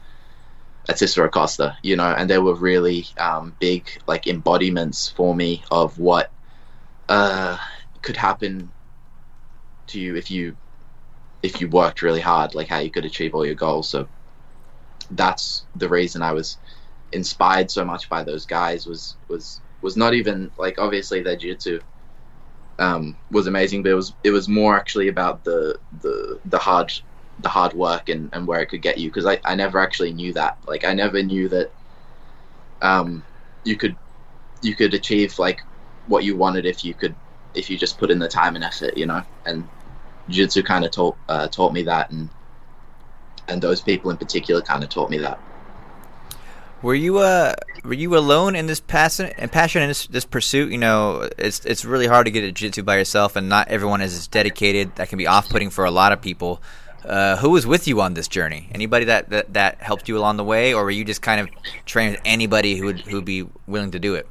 [0.97, 5.97] Cicero Costa, you know, and they were really um, big like embodiments for me of
[5.99, 6.31] what
[7.09, 7.57] uh,
[8.01, 8.71] could happen
[9.87, 10.55] to you if you
[11.43, 13.89] if you worked really hard, like how you could achieve all your goals.
[13.89, 14.07] So
[15.11, 16.57] that's the reason I was
[17.11, 21.81] inspired so much by those guys was was was not even like obviously their jiu-jitsu
[22.79, 26.91] um, was amazing, but it was it was more actually about the the the hard
[27.41, 30.13] the hard work and, and where it could get you because I, I never actually
[30.13, 31.71] knew that like I never knew that
[32.81, 33.23] um
[33.63, 33.95] you could
[34.61, 35.61] you could achieve like
[36.07, 37.15] what you wanted if you could
[37.53, 39.67] if you just put in the time and effort you know and
[40.29, 42.29] jiu-jitsu kind of taught uh, taught me that and
[43.47, 45.39] and those people in particular kind of taught me that
[46.81, 50.71] Were you uh were you alone in this passion and passion in this, this pursuit?
[50.71, 54.01] You know, it's it's really hard to get a jiu-jitsu by yourself, and not everyone
[54.01, 54.95] is as dedicated.
[54.95, 56.61] That can be off-putting for a lot of people.
[57.05, 58.69] Uh, who was with you on this journey?
[58.73, 61.49] Anybody that, that that helped you along the way, or were you just kind of
[61.85, 64.27] trained anybody who would who'd be willing to do it?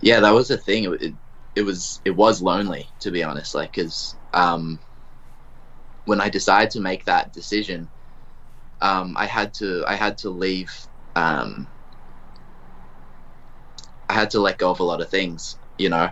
[0.00, 1.14] yeah that was the thing it, it,
[1.56, 4.80] it was it was lonely to be honest like because um
[6.04, 7.88] when I decided to make that decision,
[8.80, 10.72] um, I had to I had to leave.
[11.14, 11.68] Um,
[14.08, 16.10] I had to let go of a lot of things, you know,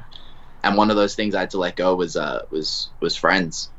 [0.62, 3.70] and one of those things I had to let go was uh was was friends,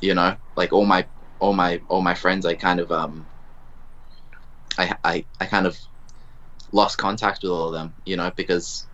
[0.00, 1.06] you know, like all my
[1.38, 2.46] all my all my friends.
[2.46, 3.26] I kind of um.
[4.78, 5.78] I I I kind of
[6.72, 8.86] lost contact with all of them, you know, because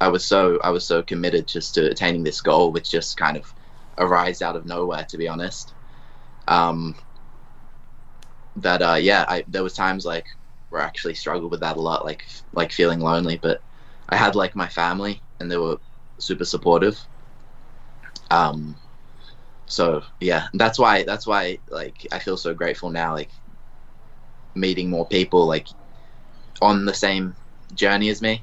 [0.00, 3.36] I was so I was so committed just to attaining this goal, which just kind
[3.36, 3.52] of
[3.98, 5.72] arose out of nowhere, to be honest.
[6.48, 6.94] Um,
[8.56, 10.26] that uh, yeah, I there was times like
[10.68, 13.38] where I actually struggled with that a lot, like like feeling lonely.
[13.38, 13.62] But
[14.08, 15.78] I had like my family, and they were
[16.18, 17.00] super supportive.
[18.30, 18.76] Um,
[19.66, 23.30] so yeah, that's why that's why like I feel so grateful now, like
[24.54, 25.68] meeting more people like
[26.62, 27.34] on the same
[27.74, 28.42] journey as me.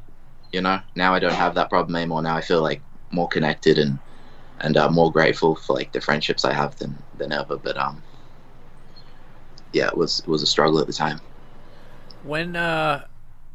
[0.51, 2.21] You know, now I don't have that problem anymore.
[2.21, 2.81] Now I feel like
[3.11, 3.99] more connected and
[4.59, 7.57] and uh, more grateful for like the friendships I have than than ever.
[7.57, 8.03] But um,
[9.71, 11.19] yeah, it was it was a struggle at the time.
[12.23, 13.05] When uh,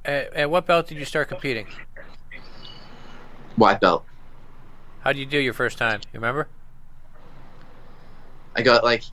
[0.04, 1.66] at, at what belt did you start competing?
[3.56, 4.04] White belt.
[5.00, 6.00] How did you do your first time?
[6.12, 6.48] You remember?
[8.58, 9.04] I got like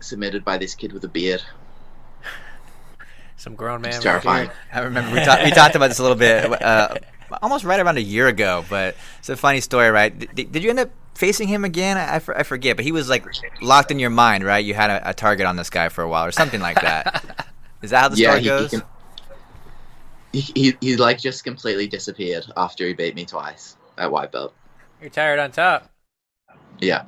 [0.00, 1.42] submitted by this kid with a beard.
[3.36, 3.90] Some grown man.
[3.90, 4.50] It's with a terrifying.
[4.72, 6.96] I remember we, talked we talked about this a little bit, uh,
[7.42, 8.64] almost right around a year ago.
[8.68, 10.34] But it's a funny story, right?
[10.34, 11.96] Did, did you end up facing him again?
[11.96, 13.24] I, I for- I forget, but he was like
[13.62, 14.64] locked in your mind, right?
[14.64, 17.46] You had a, a target on this guy for a while, or something like that.
[17.82, 18.70] Is that how the yeah, story he, he, goes?
[18.70, 18.82] can,
[20.32, 24.54] he, he he like just completely disappeared after he beat me twice at white belt.
[25.00, 25.90] You're tired on top.
[26.80, 27.04] Yeah.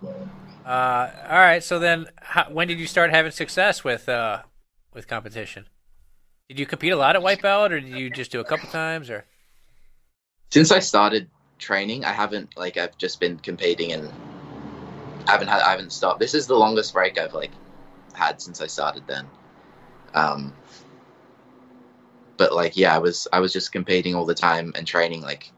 [0.66, 1.62] Uh, all right.
[1.62, 4.42] So then, how, when did you start having success with uh,
[4.92, 5.68] with competition?
[6.48, 8.68] Did you compete a lot at white belt, or did you just do a couple
[8.68, 9.08] times?
[9.08, 9.24] Or
[10.50, 14.10] Since I started training, I haven't like I've just been competing and
[15.28, 16.18] I haven't had I haven't stopped.
[16.18, 17.52] This is the longest break I've like
[18.12, 19.26] had since I started then.
[20.14, 20.52] Um
[22.36, 25.52] but like yeah, I was I was just competing all the time and training like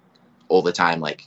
[0.48, 1.24] all the time like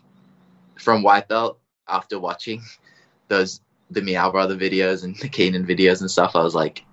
[0.77, 2.61] from white belt after watching
[3.27, 3.61] those
[3.91, 6.83] the Miyao Brother videos and the Keenan videos and stuff, I was like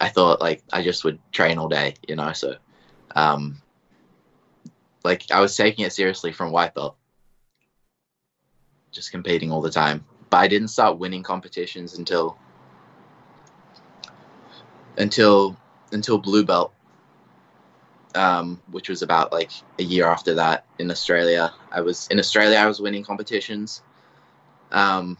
[0.00, 2.56] I thought like I just would train all day, you know, so
[3.14, 3.62] um
[5.04, 6.96] like I was taking it seriously from white belt.
[8.90, 10.04] Just competing all the time.
[10.30, 12.36] But I didn't start winning competitions until
[14.98, 15.56] until
[15.92, 16.72] until blue belt.
[18.12, 21.54] Um, which was about like a year after that in Australia.
[21.70, 23.82] I was in Australia I was winning competitions.
[24.72, 25.16] Um,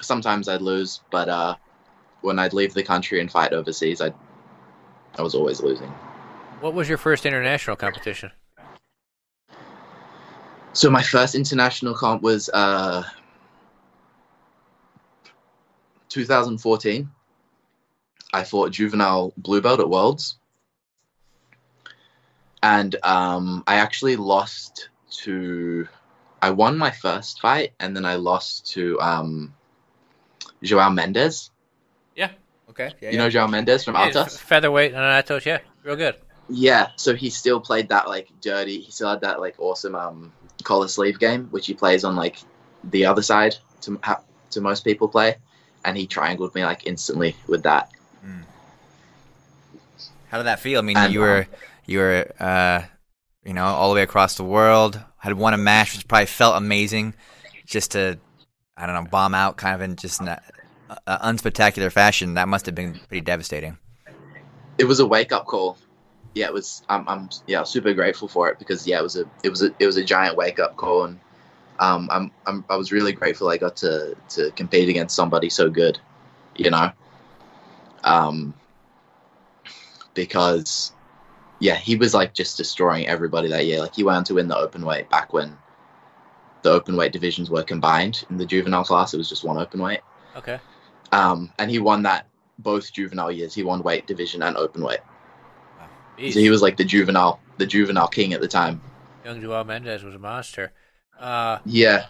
[0.00, 1.56] sometimes I'd lose, but uh,
[2.20, 4.12] when I'd leave the country and fight overseas I
[5.18, 5.92] I was always losing.
[6.60, 8.30] what was your first international competition?
[10.72, 13.02] So my first international comp was uh,
[16.10, 17.10] 2014.
[18.32, 20.38] I fought juvenile blue belt at Worlds,
[22.62, 24.90] and um, I actually lost
[25.22, 25.88] to.
[26.42, 29.54] I won my first fight, and then I lost to um,
[30.62, 31.50] Joao Mendes.
[32.16, 32.30] Yeah.
[32.70, 32.92] okay.
[33.00, 35.44] Yeah, You know Joao Mendes from Yeah, it's featherweight and Atos.
[35.44, 36.16] Yeah, real good.
[36.48, 38.80] Yeah, so he still played that like dirty.
[38.80, 40.32] He still had that like awesome um
[40.64, 42.38] collar sleeve game, which he plays on like
[42.82, 45.36] the other side to ha- to most people play,
[45.84, 47.90] and he triangled me like instantly with that.
[50.30, 50.78] How did that feel?
[50.78, 51.46] I mean, And, you were
[51.86, 52.82] you were uh,
[53.44, 55.00] you know all the way across the world.
[55.20, 57.14] Had won a match, which probably felt amazing.
[57.66, 58.18] Just to
[58.76, 60.28] I don't know bomb out kind of in just an
[61.06, 62.34] uh, unspectacular fashion.
[62.34, 63.78] That must have been pretty devastating.
[64.78, 65.76] It was a wake up call.
[66.34, 66.82] Yeah, it was.
[66.88, 69.74] I'm, I'm yeah super grateful for it because yeah it was a it was a
[69.78, 71.20] it was a giant wake up call and
[71.80, 75.68] um I'm, I'm I was really grateful I got to to compete against somebody so
[75.70, 75.98] good,
[76.56, 76.92] you know.
[78.04, 78.54] Um.
[80.14, 80.92] Because
[81.60, 83.80] yeah, he was like just destroying everybody that year.
[83.80, 85.56] Like he went on to win the open weight back when
[86.62, 89.14] the open weight divisions were combined in the juvenile class.
[89.14, 90.00] It was just one open weight.
[90.36, 90.58] Okay.
[91.12, 92.26] Um, and he won that
[92.58, 93.54] both juvenile years.
[93.54, 95.00] He won weight division and open weight.
[96.18, 96.34] Jeez.
[96.34, 98.80] So he was like the juvenile, the juvenile king at the time.
[99.24, 100.72] Young Joao Mendes was a monster.
[101.18, 102.06] Uh, Yeah.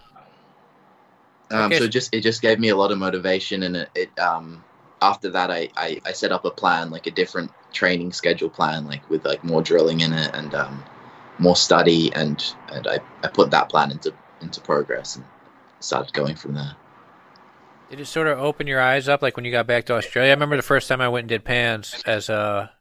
[1.49, 4.19] Um, Okay, so just it just gave me a lot of motivation, and it, it
[4.19, 4.63] um
[5.01, 8.85] after that I, I I set up a plan like a different training schedule plan
[8.85, 10.83] like with like more drilling in it and um
[11.39, 15.25] more study and and I, I put that plan into into progress and
[15.79, 16.75] started going from there.
[17.89, 20.31] Did it sort of open your eyes up, like when you got back to Australia?
[20.31, 22.71] I remember the first time I went and did pans as a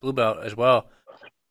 [0.00, 0.90] blue belt as well,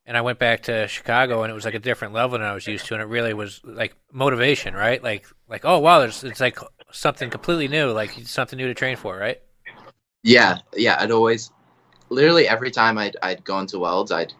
[0.05, 2.53] and I went back to Chicago, and it was like a different level than I
[2.53, 5.03] was used to, and it really was like motivation, right?
[5.03, 6.57] Like, like oh wow, there's it's like
[6.91, 9.41] something completely new, like something new to train for, right?
[10.23, 10.95] Yeah, yeah.
[10.99, 11.51] I'd always,
[12.13, 14.33] literally every time I'd I'd gone to Worlds, I'd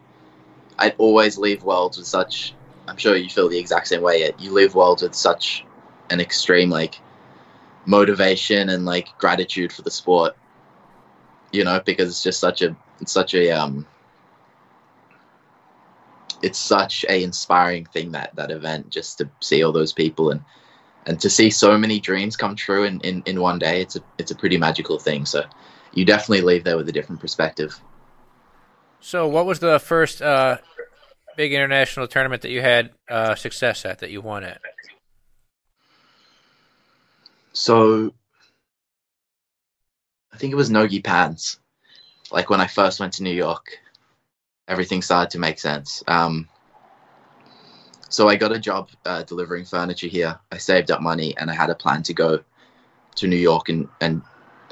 [0.78, 2.54] I'd always leave Worlds with such.
[2.88, 4.32] I'm sure you feel the exact same way.
[4.38, 5.64] You leave Worlds with such
[6.10, 7.00] an extreme like
[7.86, 10.36] motivation and like gratitude for the sport.
[11.52, 13.86] You know, because it's just such a it's such a um
[16.42, 20.42] it's such a inspiring thing that that event just to see all those people and
[21.06, 24.00] and to see so many dreams come true in, in, in one day it's a
[24.18, 25.42] it's a pretty magical thing so
[25.94, 27.78] you definitely leave there with a different perspective.
[29.00, 30.58] So, what was the first uh,
[31.36, 34.60] big international tournament that you had uh, success at that you won at?
[37.54, 38.12] so
[40.32, 41.58] i think it was nogi Pans.
[42.30, 43.78] Like when i first went to new york
[44.66, 46.02] everything started to make sense.
[46.08, 46.48] Um,
[48.08, 50.38] so i got a job uh, delivering furniture here.
[50.50, 52.40] I saved up money and i had a plan to go
[53.14, 54.22] to new york and and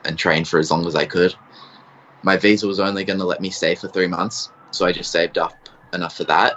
[0.04, 1.34] and train for as long as i could.
[2.22, 5.12] My visa was only going to let me stay for three months so i just
[5.12, 6.56] saved up enough for that.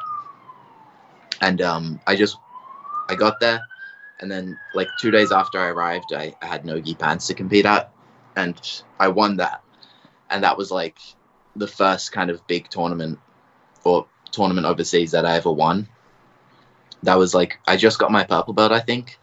[1.42, 2.38] And um, i just
[3.10, 3.62] i got there
[4.20, 7.66] and then like two days after i arrived i, I had nogi Pans to compete
[7.66, 7.92] at
[8.36, 8.60] and
[9.00, 9.62] i won that.
[10.30, 10.98] And that was like
[11.56, 13.20] the first kind of big tournament
[13.84, 15.88] or tournament overseas that i ever won.
[17.04, 19.20] That was like i just got my purple belt i think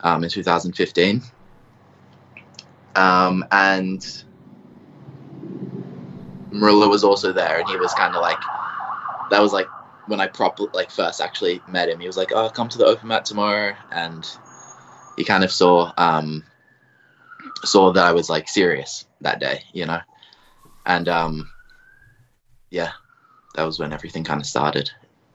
[0.00, 1.22] um, in 2015
[2.96, 4.00] um, and
[6.52, 8.40] Murilo was also there, and he was kind of like,
[9.30, 9.66] that was like
[10.06, 12.00] when I proper like first actually met him.
[12.00, 14.28] He was like, "Oh, come to the open mat tomorrow," and
[15.16, 16.44] he kind of saw um,
[17.64, 20.00] saw that I was like serious that day, you know,
[20.86, 21.50] and um,
[22.70, 22.92] yeah,
[23.54, 24.90] that was when everything kind of started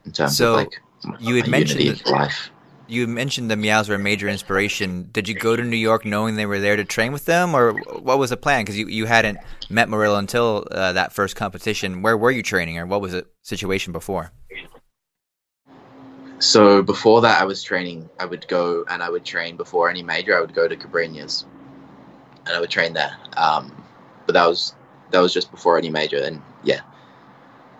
[0.05, 0.81] in terms So, of like
[1.19, 2.51] you had mentioned that- life.
[2.87, 5.09] You mentioned the Miyaos were a major inspiration.
[5.11, 7.73] Did you go to New York knowing they were there to train with them, or
[7.73, 8.61] what was the plan?
[8.63, 12.01] Because you, you hadn't met Murilo until uh, that first competition.
[12.01, 14.31] Where were you training, or what was the situation before?
[16.39, 18.09] So before that, I was training.
[18.19, 20.37] I would go and I would train before any major.
[20.37, 21.45] I would go to Cobrinha's,
[22.45, 23.17] and I would train there.
[23.35, 23.83] Um,
[24.25, 24.75] but that was
[25.11, 26.23] that was just before any major.
[26.23, 26.81] And yeah,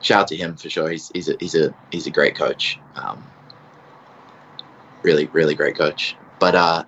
[0.02, 0.90] shout out to him for sure.
[0.90, 2.80] He's he's a he's a he's a great coach.
[2.96, 3.24] Um,
[5.08, 6.16] really really great coach.
[6.40, 6.84] But uh,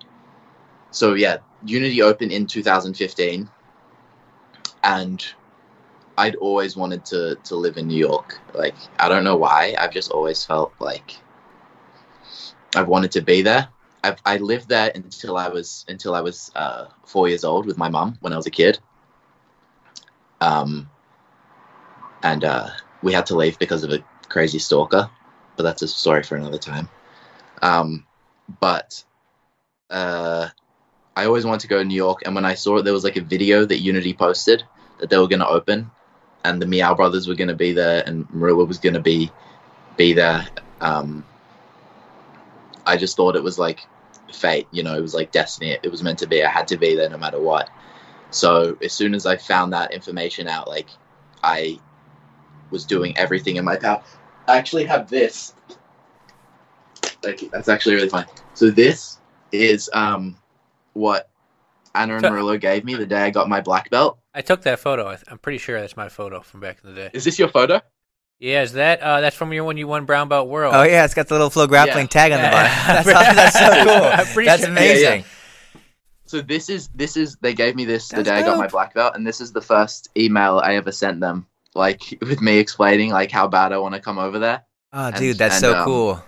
[0.90, 3.48] so yeah, Unity opened in 2015,
[4.84, 5.26] and
[6.18, 8.38] I'd always wanted to to live in New York.
[8.54, 9.74] Like I don't know why.
[9.78, 11.16] I've just always felt like
[12.76, 13.68] I've wanted to be there.
[14.02, 17.78] I've, I lived there until I was until I was uh, four years old with
[17.78, 18.78] my mum when I was a kid.
[20.40, 20.88] Um,
[22.22, 22.68] and uh,
[23.02, 25.10] we had to leave because of a crazy stalker,
[25.56, 26.88] but that's a story for another time.
[27.62, 28.06] Um,
[28.60, 29.02] but
[29.90, 30.48] uh,
[31.16, 33.04] I always wanted to go to New York, and when I saw it, there was
[33.04, 34.64] like a video that Unity posted
[34.98, 35.90] that they were going to open,
[36.44, 39.30] and the Miyao Brothers were going to be there, and Murilo was going to be
[39.96, 40.48] be there.
[40.80, 41.24] Um,
[42.86, 43.86] I just thought it was like
[44.32, 45.76] fate, you know, it was like destiny.
[45.82, 46.42] It was meant to be.
[46.42, 47.68] I had to be there no matter what.
[48.30, 50.88] So as soon as I found that information out, like
[51.42, 51.78] I
[52.70, 54.02] was doing everything in my power.
[54.46, 55.54] I actually have this.
[57.22, 57.50] Thank you.
[57.52, 58.26] That's actually really fun.
[58.54, 59.18] So this
[59.52, 60.36] is um
[60.94, 61.28] what
[61.94, 64.18] Anna and So- Murilo gave me the day I got my black belt.
[64.34, 65.08] I took that photo.
[65.08, 67.10] I- I'm pretty sure that's my photo from back in the day.
[67.12, 67.80] Is this your photo?
[68.38, 70.74] Yeah, is that uh, that's from your when you won brown belt world?
[70.74, 72.06] Oh yeah, it's got the little FloGrappling Yeah.
[72.06, 73.02] tag on the Yeah.
[73.04, 73.04] bottom.
[73.12, 74.04] That's, that's so cool.
[74.38, 75.24] I'm That's sure- amazing.
[76.26, 78.68] So this is this is they gave me this the That's day I got my
[78.68, 82.58] black belt, and this is the first email I ever sent them, like with me
[82.58, 85.60] explaining like how bad I want to come over there Oh, And- dude, that's and,
[85.60, 86.24] so um, cool.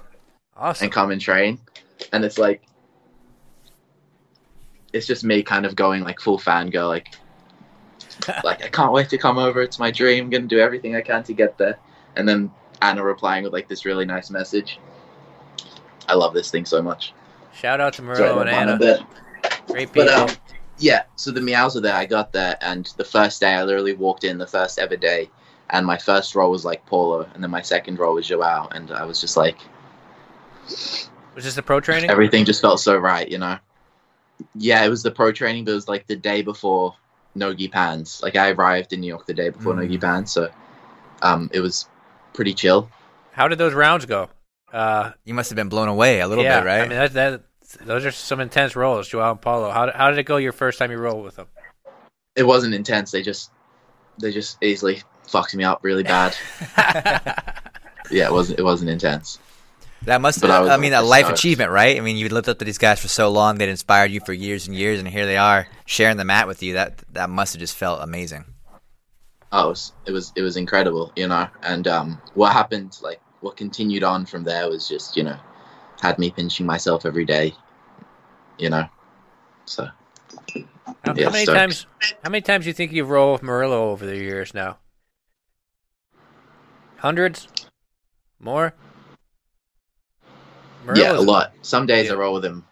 [0.57, 0.87] Awesome.
[0.87, 1.59] and come and train,
[2.13, 2.63] and it's like
[4.93, 7.15] it's just me kind of going like full fangirl, like
[8.45, 9.63] like I can't wait to come over.
[9.63, 10.31] It's my dream.
[10.31, 11.79] gonna do everything I can to get there,
[12.17, 14.79] and then Anna replying with like this really nice message.
[16.09, 17.15] I love this thing so much.
[17.55, 19.07] Shout out to Murilo and Anna.
[19.67, 20.07] Great people.
[20.07, 20.37] But um,
[20.79, 21.95] yeah, so the Miyaos are there.
[21.95, 25.31] I got there, and the first day I literally walked in, the first ever day,
[25.71, 28.91] and my first role was like Paulo, and then my second role was Joao, and
[28.91, 29.59] I was just like,
[31.35, 32.11] was this the pro training?
[32.11, 33.59] everything just felt so right, you know.
[34.55, 36.95] Yeah, it was the pro training, but it was like the day before
[37.35, 38.21] Nogi Pans.
[38.23, 39.83] Like I arrived in New York the day before Mm.
[39.83, 40.51] Nogi Pans, so
[41.23, 41.89] um, it was
[42.33, 42.91] pretty chill.
[43.33, 44.29] How did those rounds go?
[44.73, 46.81] Uh, You must have been blown away a little yeah, bit, right?
[46.81, 47.43] I mean, that, that
[47.87, 49.71] those are some intense rolls, Joao and Paulo.
[49.71, 51.47] How, did- how did it go your first time you rolled with them?
[52.37, 53.11] It wasn't intense.
[53.11, 53.51] They just
[54.19, 56.35] they just easily fucked me up really bad.
[58.11, 59.39] yeah, it wasn't it wasn't intense.
[60.05, 60.41] That must.
[60.41, 61.39] But I I, I mean, a life stoked.
[61.39, 61.97] achievement, right?
[61.97, 64.33] I mean, you lived up to these guys for so long; they'd inspired you for
[64.33, 66.75] years and years, and here they are sharing the mat with you.
[66.75, 68.45] That that must have just felt amazing.
[69.53, 71.47] oh, it was, it was it was incredible, you know.
[71.63, 75.39] And um, what happened, like what continued on from there, was just you know,
[76.01, 77.55] had me pinching myself every day,
[78.59, 78.87] you know.
[79.67, 79.87] So
[81.05, 81.59] How, Yeah, how many stoked.
[81.59, 81.87] times?
[82.25, 84.79] How many times do you think you've rolled with Murilo over the years now?
[86.99, 87.49] Hundreds,
[88.41, 88.75] more.
[90.95, 91.53] Yeah, a Murilo's- lot.
[91.63, 92.13] Some days Yeah.
[92.13, 92.65] I roll with him.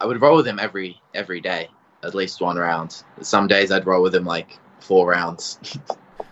[0.00, 1.68] I would roll with him every every day,
[2.02, 3.02] at least one round.
[3.22, 5.58] Some days I'd roll with him like four rounds.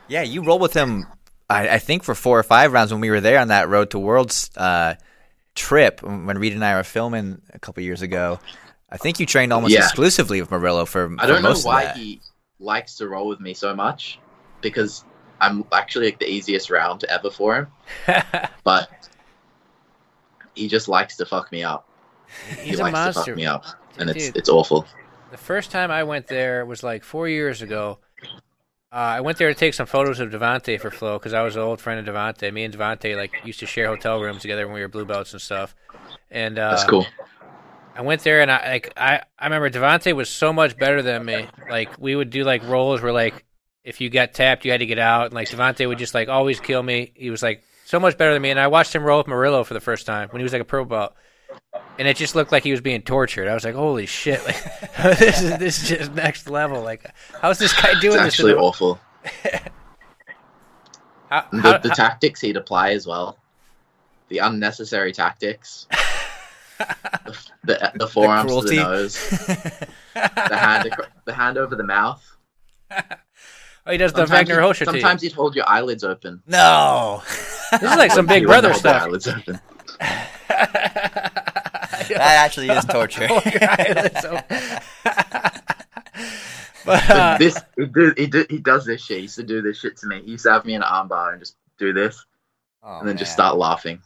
[0.09, 1.07] Yeah, you roll with him.
[1.49, 3.91] I, I think for four or five rounds when we were there on that Road
[3.93, 4.95] to Worlds uh,
[5.55, 8.39] trip when Reed and I were filming a couple years ago.
[8.91, 9.81] I think you trained almost Yeah.
[9.85, 11.09] exclusively with Murilo for.
[11.09, 11.23] Most of the.
[11.25, 12.20] I don't know most of why he
[12.59, 14.18] likes to roll with me so much,
[14.61, 15.03] because
[15.41, 17.66] I'm actually like the easiest round ever for him.
[18.64, 18.91] But
[20.55, 21.88] he just likes to fuck me up.
[22.59, 23.64] He's he a likes to fuck me up,
[23.98, 24.36] and it's Dude.
[24.36, 24.86] it's awful.
[25.30, 27.98] The first time I went there was like four years ago.
[28.92, 31.57] Uh, I went there to take some photos of Devante for Flo because I was
[31.57, 32.53] an old friend of Devante.
[32.53, 35.32] Me and Devante like used to share hotel rooms together when we were blue belts
[35.32, 35.74] and stuff.
[36.30, 37.07] And uh, That's cool.
[37.94, 41.24] I went there and I like I I remember Devante was so much better than
[41.24, 41.46] me.
[41.70, 43.44] Like we would do like rolls where like
[43.84, 46.28] if you got tapped you had to get out and like Devante would just like
[46.28, 47.12] always kill me.
[47.14, 47.62] He was like
[47.93, 50.07] so much better than me and I watched him roll with Murilo for the first
[50.07, 51.12] time when he was like a pro belt.
[51.99, 53.47] And it just looked like he was being tortured.
[53.49, 54.43] I was like, "Holy shit!
[54.47, 54.64] Like,
[55.18, 56.80] this is this is just next level.
[56.80, 57.12] Like,
[57.43, 58.99] how's this guy doing It's this?" actually the- awful.
[61.28, 63.36] How, And how- the, the tactics he'd apply as well,
[64.30, 65.86] the unnecessary tactics,
[66.78, 69.28] the, the, the forearms to the nose,
[70.14, 70.90] the hand
[71.26, 72.24] the hand over the mouth.
[72.90, 73.03] oh,
[73.90, 74.86] he does the Sometimes Wagner Hosher.
[74.86, 76.43] Sometimes he'd hold your eyelids open.
[76.47, 77.22] No,
[77.73, 79.03] This is like some Big Brother stuff.
[79.03, 79.59] eyelids open.
[80.49, 83.27] that actually is torture.
[83.29, 83.61] Hold your
[86.85, 89.18] but uh, this he, do, he, do, he does this shit.
[89.18, 90.20] He used to do this shit to me.
[90.25, 92.25] He used to have me in an armbar and just do this,
[92.83, 94.01] Oh, and then just start laughing.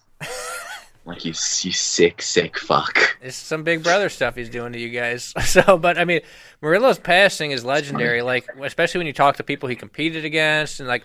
[1.07, 3.17] like you, you sick, sick fuck.
[3.23, 5.33] it's some Big Brother stuff he's doing to you guys.
[5.45, 6.21] So, but I mean,
[6.63, 8.21] Murilo's passing is legendary.
[8.23, 11.05] Like, especially when you talk to people he competed against, and like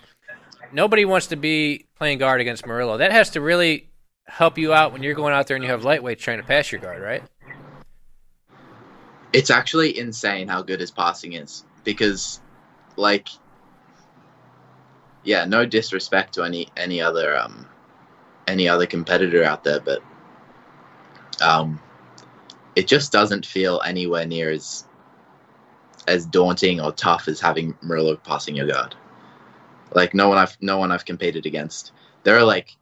[0.72, 2.98] nobody wants to be playing guard against Murilo.
[2.98, 3.88] That has to really
[4.26, 6.72] help you out when you're going out there and you have lightweights trying to pass
[6.72, 7.22] your guard, right?
[9.32, 12.40] It's actually insane how good his passing is because,
[12.96, 13.28] like,
[15.24, 17.66] yeah, no disrespect to any any other um
[18.46, 20.02] any other competitor out there, but
[21.40, 21.80] um,
[22.76, 24.86] it just doesn't feel anywhere near as
[26.08, 28.96] as daunting or tough as having Murilo passing your guard.
[29.94, 31.92] Like no one I've no one I've competed against.
[32.24, 32.76] There are like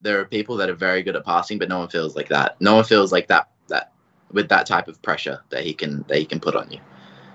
[0.00, 2.60] there are people that are very good at passing, but no one feels like that.
[2.60, 3.92] No one feels like that that
[4.32, 6.80] with that type of pressure that he can that he can put on you.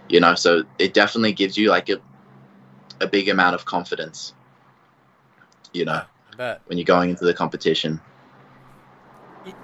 [0.10, 1.98] You know, so it definitely gives you like a
[3.02, 4.34] a big amount of confidence.
[5.74, 6.02] You know,
[6.40, 8.00] I when you're going into the competition.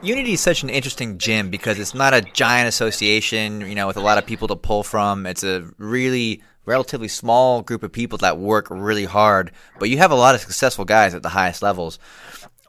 [0.02, 3.96] Unity is such an interesting gym because it's not a giant association, you know, with
[3.96, 5.26] a lot of people to pull from.
[5.26, 10.12] It's a really relatively small group of people that work really hard, but you have
[10.12, 12.00] a lot of successful guys at the highest levels.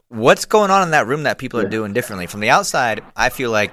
[0.09, 2.27] What's going on in that room that people are doing differently?
[2.27, 3.71] From the outside, I feel like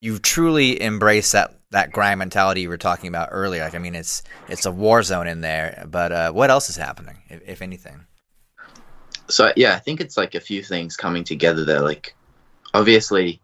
[0.00, 3.64] you've truly embraced that that grind mentality you were talking about earlier.
[3.64, 5.86] Like, I mean, it's it's a war zone in there.
[5.88, 8.06] But uh, what else is happening, if, if anything?
[9.28, 11.80] so yeah, I think it's like a few things coming together there.
[11.80, 12.14] Like
[12.74, 13.40] obviously,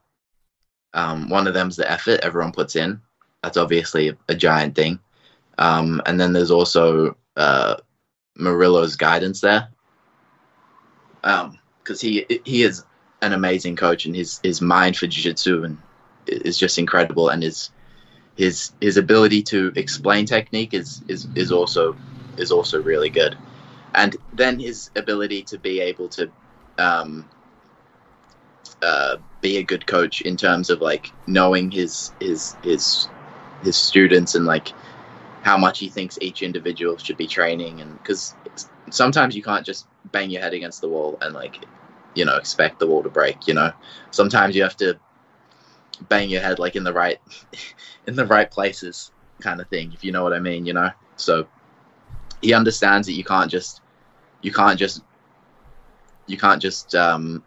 [0.95, 3.01] um, one of them's the effort everyone puts in.
[3.43, 5.01] That's obviously a, a giant thing.
[5.63, 7.77] Um, and then there's also uh,
[8.37, 9.69] Murilo's guidance there,
[11.23, 12.85] because he he is
[13.21, 15.79] an amazing coach, and his his mind for jiu-jitsu and
[16.27, 17.71] is just incredible, and his
[18.37, 21.95] his his ability to explain technique is is is also
[22.37, 23.37] is also really good.
[23.95, 26.31] And then his ability to be able to
[26.79, 27.29] um,
[28.83, 33.09] uh, be a good coach in terms of like knowing his his his
[33.63, 34.73] his students and like
[35.43, 38.35] how much he thinks each individual should be training and because
[38.91, 41.65] sometimes you can't just bang your head against the wall and like
[42.15, 43.73] you know expect the wall to break you know
[44.11, 44.99] sometimes you have to
[46.09, 47.19] bang your head like in the right
[48.07, 50.91] in the right places kind of thing if you know what i mean you know
[51.17, 51.47] so
[52.41, 53.81] he understands that you can't just
[54.43, 55.03] you can't just
[56.27, 57.43] you can't just um,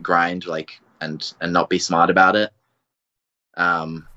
[0.00, 2.52] grind like and and not be smart about it.
[3.56, 4.08] Um,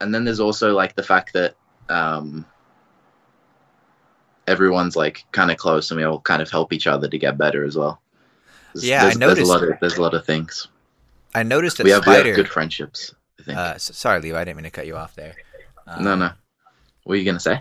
[0.00, 1.56] and then there's also like the fact that
[1.88, 2.46] um,
[4.46, 7.38] everyone's like kind of close and we all kind of help each other to get
[7.38, 8.00] better as well.
[8.74, 10.68] There's- Yeah, I there's, there's a lot noticed- of there's a lot of things.
[11.34, 12.28] I noticed that we have, we Spider.
[12.28, 13.14] have good friendships.
[13.40, 13.58] I think.
[13.58, 15.34] uh, s- sorry, Leo, I didn't mean to cut you off there.
[15.86, 16.30] Um, no, no.
[17.04, 17.60] What are you gonna say?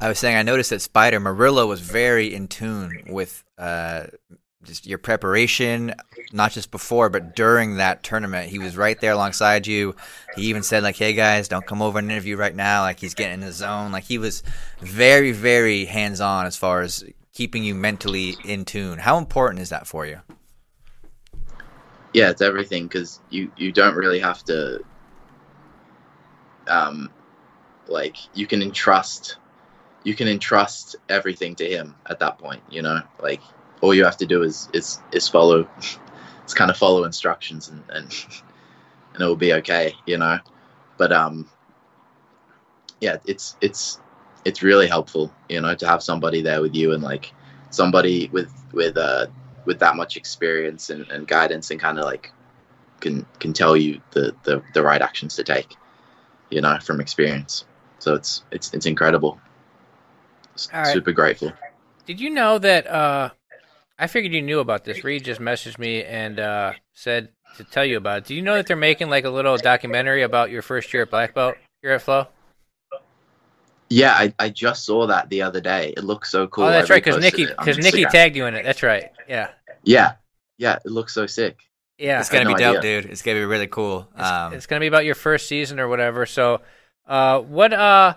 [0.00, 4.04] I was saying I noticed that Spider Murilo was very in tune with uh,
[4.64, 5.94] just your preparation,
[6.32, 8.50] not just before but during that tournament.
[8.50, 9.94] He was right there alongside you.
[10.36, 13.14] He even said like, "Hey guys, don't come over and interview right now." Like he's
[13.14, 13.92] getting in the zone.
[13.92, 14.42] Like he was
[14.80, 18.98] very, very hands on as far as keeping you mentally in tune.
[18.98, 20.20] How important is that for you?
[22.12, 24.82] yeah, it's everything because you you don't really have to.
[26.66, 27.10] Um,
[27.88, 29.36] like you can entrust,
[30.04, 32.62] you can entrust everything to him at that point.
[32.70, 33.40] You know, like
[33.80, 35.68] all you have to do is is is follow,
[36.44, 38.12] it's kind of follow instructions and and
[39.14, 39.94] and it will be okay.
[40.06, 40.38] You know,
[40.98, 41.48] but um,
[43.00, 44.00] yeah, it's it's
[44.44, 45.32] it's really helpful.
[45.48, 47.32] You know, to have somebody there with you and like
[47.70, 49.26] somebody with with uh
[49.66, 52.32] with that much experience and, and guidance and kind of like
[53.00, 55.76] can can tell you the, the the right actions to take
[56.50, 57.64] you know from experience
[57.98, 59.40] so it's it's it's incredible
[60.54, 61.02] S- All right.
[61.02, 61.52] super grateful
[62.06, 62.86] Did you know that?
[62.86, 63.30] Uh,
[64.00, 65.04] I figured you knew about this.
[65.04, 67.28] Reed just messaged me and uh, said
[67.58, 68.24] to tell you about it.
[68.24, 71.10] Do you know that they're making like a little documentary about your first year at
[71.10, 72.26] Black Belt here at Flo?
[73.92, 76.88] yeah I, I just saw that the other day it looks so cool oh, that's
[76.88, 78.64] I right, because reposted Nikki because Nikki tagged you in it.
[78.64, 79.10] That's right.
[79.28, 79.50] Yeah,
[79.82, 80.12] yeah
[80.58, 81.58] yeah it looks so sick
[82.00, 82.20] yeah.
[82.20, 83.02] It's gonna no be dope, idea.
[83.02, 83.10] dude.
[83.10, 84.08] It's gonna be really cool.
[84.16, 86.24] Um, it's gonna be about your first season or whatever.
[86.24, 86.62] So,
[87.06, 88.14] uh, what uh,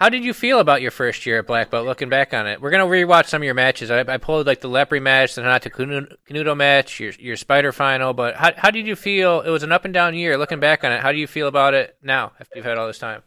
[0.00, 1.86] how did you feel about your first year at Black Belt?
[1.86, 3.90] Looking back on it, we're gonna rewatch some of your matches.
[3.90, 8.12] I, I pulled like the Lepre match, the Renato Canuto match, your your Spider final.
[8.14, 9.42] But how how did you feel?
[9.42, 10.36] It was an up and down year.
[10.36, 12.86] Looking back on it, how do you feel about it now after you've had all
[12.86, 13.22] this time?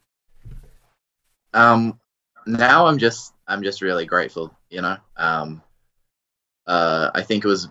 [1.54, 2.00] um
[2.46, 5.62] now i'm just i'm just really grateful you know um
[6.68, 7.70] uh i think it was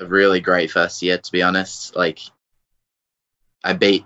[0.00, 2.20] a really great first year to be honest like
[3.62, 4.04] i beat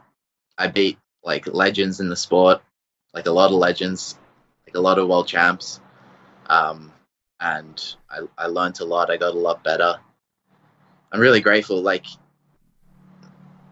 [0.59, 2.63] i beat like legends in the sport
[3.19, 4.17] like a lot of legends
[4.67, 5.81] like a lot of world champs.
[6.47, 6.93] Um
[7.41, 9.11] and i i learned a lot.
[9.11, 9.97] I got a lot better.
[11.11, 12.07] I'm really grateful like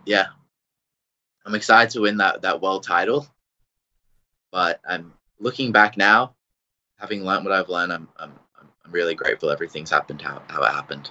[0.04, 0.26] yeah.
[1.44, 3.26] I'm excited to win that that world title.
[4.50, 6.34] But I'm looking back now,
[6.98, 7.92] having learned what I've learned.
[7.92, 8.32] I'm I'm
[8.84, 11.10] I'm really grateful everything's happened how how it happened,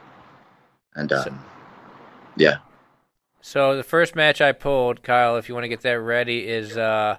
[0.95, 1.45] and So- um,
[2.37, 2.57] yeah,
[3.41, 6.75] So the first match I pulled, Kyle, if you want to get that ready, is
[6.77, 7.17] uh,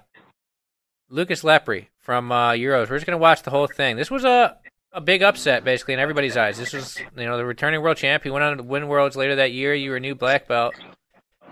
[1.09, 2.89] Lucas Lepre from uh, Euros.
[2.89, 3.95] We're just gonna watch the whole thing.
[3.97, 4.57] This was a
[4.93, 6.57] a big upset, basically, in everybody's eyes.
[6.57, 8.23] This was, you know, the returning world champ.
[8.23, 9.73] He went on to win worlds later that year.
[9.75, 10.75] You were a new black belt.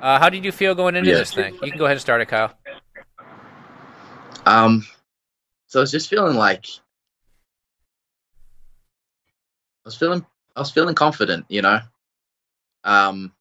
[0.02, 1.18] Uh, how did you feel going into Yeah.
[1.18, 1.54] this thing?
[1.62, 2.58] You can go ahead and start it, Kyle.
[4.46, 4.86] Um,
[5.68, 6.66] so I was just feeling like
[9.86, 10.26] I was feeling
[10.56, 11.80] I was feeling confident, you know.
[12.84, 13.34] Um,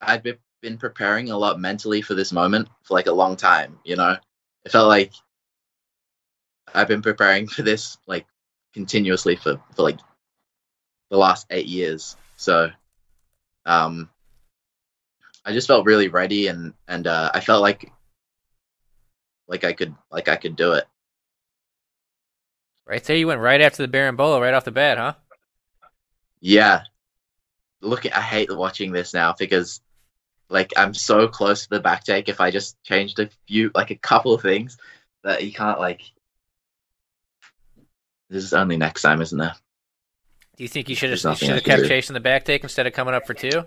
[0.00, 3.78] I'd be, been preparing a lot mentally for this moment for like a long time,
[3.84, 4.16] you know.
[4.64, 5.12] It felt like
[6.74, 8.26] I've been preparing for this like
[8.74, 9.98] continuously for for like
[11.10, 12.16] the last eight years.
[12.36, 12.70] So,
[13.66, 14.08] um,
[15.44, 17.90] I just felt really ready and and uh, I felt like
[19.48, 20.84] like I could like I could do it.
[22.86, 25.14] Right there, you went right after the Berimbolo, right off the bat, huh?
[26.40, 26.82] Yeah.
[27.80, 29.80] Look, I hate watching this now because
[30.50, 32.28] like I'm so close to the back take.
[32.28, 34.76] If I just changed a few, like a couple of things,
[35.22, 36.02] that you can't like.
[38.28, 39.54] This is only next time, isn't there?
[40.56, 41.88] Do you think you should have should have kept do.
[41.88, 43.64] chasing the back take instead of coming up for two?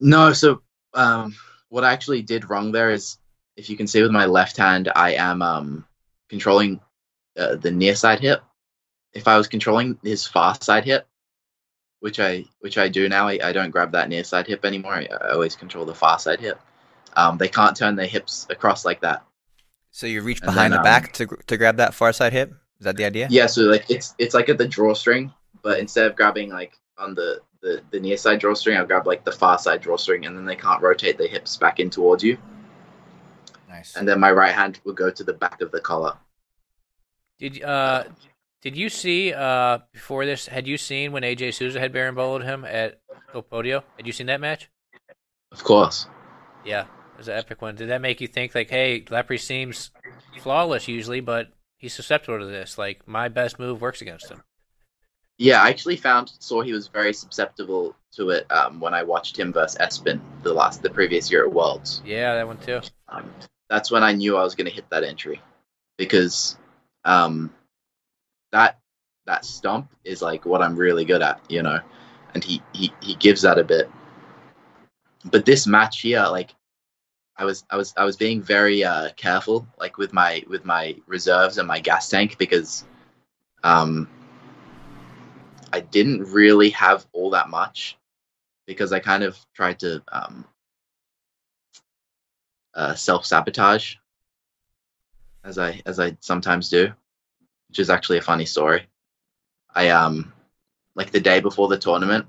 [0.00, 0.32] No.
[0.32, 0.62] So,
[0.94, 1.34] um,
[1.70, 3.18] what I actually did wrong there is,
[3.56, 5.86] if you can see with my left hand, I am um
[6.28, 6.80] controlling
[7.38, 8.42] uh, the near side hip.
[9.12, 11.06] If I was controlling his far side hip,
[12.00, 14.94] which I which I do now, I, I don't grab that near side hip anymore.
[14.94, 16.60] I, I always control the far side hip.
[17.16, 19.24] Um, they can't turn their hips across like that.
[19.90, 22.32] so you reach And behind then, the um, back to to grab that far side
[22.32, 22.52] hip.
[22.80, 23.30] Is that the idea?
[23.30, 25.32] Yeah, so like it's it's like at the drawstring,
[25.62, 29.24] but instead of grabbing like on the the, the near side drawstring, I'll grab like
[29.24, 32.38] the far side drawstring, and then they can't rotate their hips back in towards you.
[33.68, 33.96] Nice.
[33.96, 36.16] And then my right hand will go to the back of the collar.
[37.38, 38.04] Did uh
[38.62, 40.46] did you see uh before this?
[40.46, 43.00] Had you seen when AJ Souza had Berimboloed him at
[43.32, 43.82] the Podio?
[43.96, 44.68] Had you seen that match?
[45.52, 46.06] Of course.
[46.64, 47.76] Yeah, it was an epic one.
[47.76, 49.90] Did that make you think like, hey, Lepre seems
[50.40, 52.76] flawless usually, but he's susceptible to this?
[52.78, 54.42] Like my best move works against him.
[55.38, 59.38] Yeah, I actually found saw he was very susceptible to it um, when I watched
[59.38, 62.02] him versus Espen the last the previous year at Worlds.
[62.04, 62.80] Yeah, that one too.
[63.08, 63.30] Um,
[63.70, 65.40] that's when I knew I was going to hit that entry
[65.96, 66.56] because
[67.04, 67.52] um,
[68.52, 68.78] that
[69.26, 71.80] that stump is like what I'm really good at, you know,
[72.34, 73.90] and he he, he gives that a bit.
[75.24, 76.54] but this match here, like
[77.36, 80.96] I was I was I was being very uh, careful, like with my with my
[81.06, 82.84] reserves and my gas tank because
[83.64, 84.08] um,
[85.72, 87.96] I didn't really have all that much
[88.66, 90.44] because I kind of tried to um,
[92.74, 93.96] uh, self sabotage
[95.44, 96.92] as I as I sometimes do,
[97.68, 98.86] which is actually a funny story.
[99.74, 100.32] I um
[100.94, 102.26] like the day before the tournament,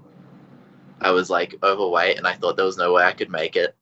[1.02, 3.76] I was like overweight and I thought there was no way I could make it.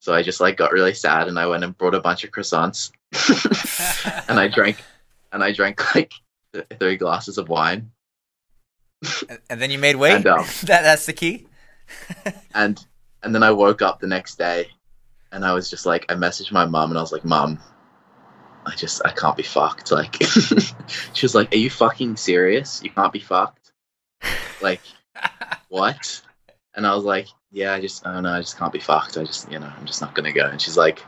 [0.00, 2.30] So I just like got really sad and I went and brought a bunch of
[2.30, 2.92] croissants
[4.28, 4.82] and I drank
[5.32, 6.12] and I drank like
[6.52, 7.90] th- three glasses of wine
[9.28, 10.16] And, and then you made weight.
[10.16, 11.46] And, um, that that's the key.
[12.54, 12.84] and
[13.22, 14.68] and then I woke up the next day
[15.32, 17.58] and I was just like I messaged my mom and I was like mom
[18.66, 20.16] I just I can't be fucked like
[21.12, 22.82] she was like are you fucking serious?
[22.82, 23.72] You can't be fucked?
[24.60, 24.80] Like
[25.68, 26.22] what?
[26.74, 29.16] And I was like yeah I just I don't know I just can't be fucked
[29.16, 30.46] I just you know I'm just not gonna go.
[30.46, 31.02] And she's like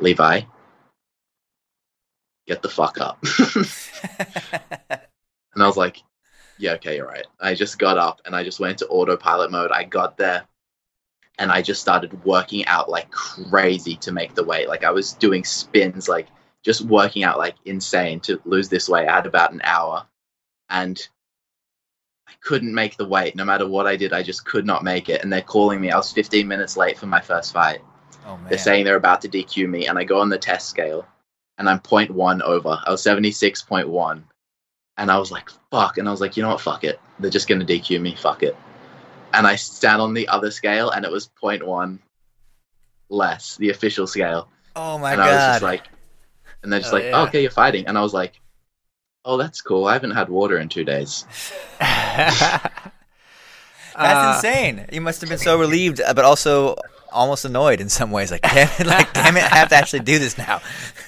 [0.00, 0.42] Levi
[2.46, 3.22] get the fuck up.
[5.54, 6.02] And I was like
[6.58, 7.26] yeah okay you're right.
[7.40, 9.70] I just got up and I just went to autopilot mode.
[9.70, 10.44] I got there
[11.38, 14.68] and I just started working out like crazy to make the weight.
[14.68, 16.28] Like I was doing spins, like
[16.64, 19.06] just working out like insane to lose this weight.
[19.06, 20.06] I had about an hour
[20.70, 21.06] and
[22.26, 23.36] I couldn't make the weight.
[23.36, 25.22] No matter what I did, I just could not make it.
[25.22, 25.90] And they're calling me.
[25.90, 27.80] I was 15 minutes late for my first fight.
[28.26, 28.46] oh man.
[28.48, 31.06] They're saying they're about to DQ me, and I go on the test scale,
[31.58, 32.80] and I'm 0.1 over.
[32.84, 34.22] I was 76.1,
[34.96, 36.60] and I was like, "Fuck!" And I was like, "You know what?
[36.62, 36.98] Fuck it.
[37.18, 38.14] They're just gonna DQ me.
[38.14, 38.56] Fuck it."
[39.34, 41.98] And I stand on the other scale, and it was 0.1
[43.10, 44.48] less, the official scale.
[44.76, 45.28] oh my and god.
[45.28, 45.88] And I was just like,
[46.64, 47.22] and they're just Oh, like, yeah.
[47.22, 48.40] "Okay, you're fighting," and I was like,
[49.24, 49.84] "Oh, that's cool.
[49.86, 51.24] I haven't had water in two days."
[51.78, 52.82] That's
[53.96, 54.86] Uh, insane.
[54.92, 56.74] You must have been so relieved, uh, but also
[57.12, 58.30] almost annoyed in some ways.
[58.32, 60.60] Like, damn it, like, damn it, I have to actually do this now.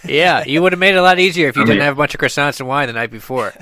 [0.04, 1.94] yeah, you would have made it a lot easier if you I didn't mean- have
[1.94, 3.52] a bunch of croissants and wine the night before.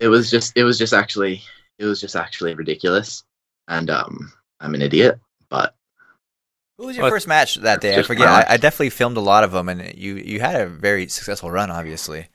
[0.00, 1.42] It was just, it was just actually,
[1.78, 3.22] it was just actually ridiculous,
[3.68, 5.74] and um, I'm an idiot, but
[6.80, 7.98] Who was your Well, first match that day?
[7.98, 8.26] I forget.
[8.26, 11.50] I, I definitely filmed a lot of them, and you you had a very successful
[11.50, 12.28] run, obviously.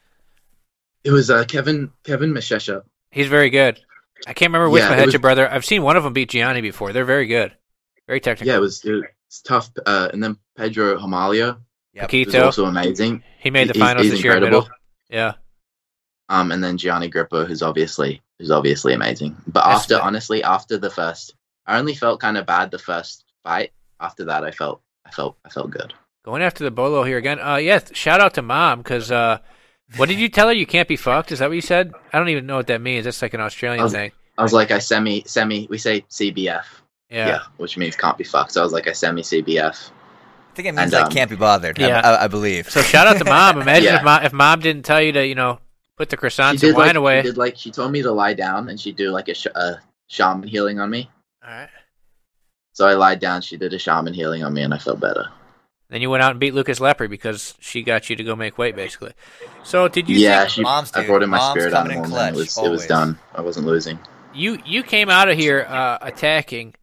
[1.04, 2.84] it was uh, Kevin Kevin Mashesha.
[3.10, 3.80] He's very good.
[4.28, 5.52] I can't remember which Yeah, one it had was- brother.
[5.52, 6.94] I've seen one of them beat Gianni before.
[6.94, 7.54] They're very good,
[8.06, 8.48] very technical.
[8.52, 9.72] Yeah, it was, it was tough.
[9.84, 11.58] Uh, and then Pedro Hamalio
[11.94, 12.12] Yep.
[12.12, 13.24] was Paquito, also amazing.
[13.40, 14.34] he made the He's- finals he's this year.
[14.34, 14.62] in incredible.
[14.70, 14.76] Middle.
[15.10, 15.34] Yeah,
[16.30, 19.36] Um, and then Gianni Grippo, who's obviously who's obviously amazing.
[19.48, 21.34] But That's after, the- honestly, after the first,
[21.66, 23.72] I only felt kind of bad the first fight.
[24.00, 25.94] After that, I felt, I felt, I felt good.
[26.24, 27.40] going after the bolo here again.
[27.40, 29.38] Uh, yeah, shout out to mom because uh,
[29.98, 30.54] what did you tell her?
[30.54, 31.32] You can't be fucked.
[31.32, 31.94] Is that what you said?
[32.12, 33.06] I don't even know what that means.
[33.06, 34.12] That's like an Australian I was- thing.
[34.38, 35.66] I was like, I semi, semi.
[35.70, 36.66] We say CBF,
[37.10, 37.28] Yeah.
[37.28, 38.52] yeah, which means can't be fucked.
[38.52, 39.92] So I was like, I semi CBF.
[39.92, 41.82] I think it means And, like um, can't be bothered.
[41.82, 42.02] I- Yeah.
[42.04, 42.70] I, I believe.
[42.70, 43.62] So shout out to mom.
[43.62, 43.98] Imagine Yeah.
[44.00, 45.60] if mom if mom didn't tell you to you know
[45.96, 47.22] put the She croissants and wine like, away.
[47.22, 49.48] she did like, she told me to lie down, and she'd do like a, sh-
[49.56, 51.10] a shaman healing on me.
[51.42, 51.70] All right.
[52.76, 53.42] So I lied down.
[53.42, 55.30] She did a shaman healing on me, and I felt better.
[55.90, 58.58] Then you went out and beat Lucas Lepre because she got you to go make
[58.58, 59.14] weight, basically.
[59.64, 60.18] So did you?
[60.18, 60.62] yeah, think- she.
[60.62, 62.86] Moms, I brought in my Moms spirit animal, and then it clutch, was it was
[62.86, 63.18] done.
[63.34, 63.98] I wasn't losing.
[64.34, 66.76] you you came out of here uh, attacking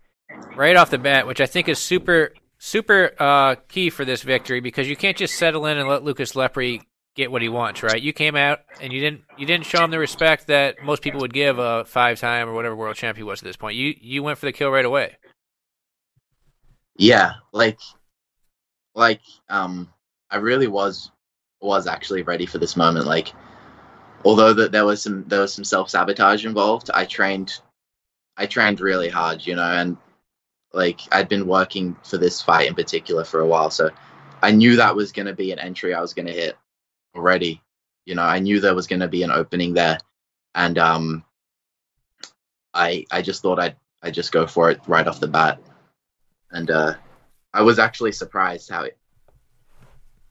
[0.56, 4.60] right off the bat, which I think is super super uh, key for this victory
[4.60, 6.80] because you can't just settle in and let Lucas Lepre
[7.16, 8.00] get what he wants, right?
[8.00, 11.20] You came out and you didn't you didn't show him the respect that most people
[11.20, 13.76] would give a five time or whatever world champ he was at this point.
[13.76, 15.16] You you went for the kill right away.
[16.96, 17.78] Yeah like
[18.94, 19.88] like um
[20.30, 21.10] i really was
[21.60, 23.32] was actually ready for this moment like
[24.24, 27.60] although that there was some there was some self-sabotage involved i trained
[28.36, 29.96] i trained really hard you know and
[30.72, 33.90] like i'd been working for this fight in particular for a while so
[34.42, 36.56] i knew that was going to be an entry i was going to hit
[37.14, 37.60] already.
[38.04, 39.98] You know i knew there was going to be an opening there
[40.54, 41.24] and um
[42.74, 45.60] i i just thought i'd i just go for it right off the bat
[46.52, 46.94] and uh
[47.54, 48.96] I was actually surprised how it,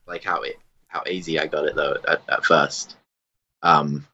[0.08, 0.58] like how it,
[0.88, 2.98] how easy I got it though at, at first.
[3.62, 4.08] Um,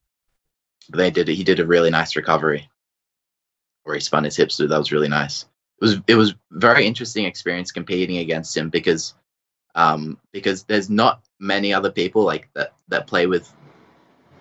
[0.93, 1.27] they did.
[1.27, 2.69] He did a really nice recovery,
[3.83, 4.57] where he spun his hips.
[4.57, 5.43] Through that was really nice.
[5.81, 9.15] It was it was very interesting experience competing against him because,
[9.75, 13.51] um, because there's not many other people like that that play with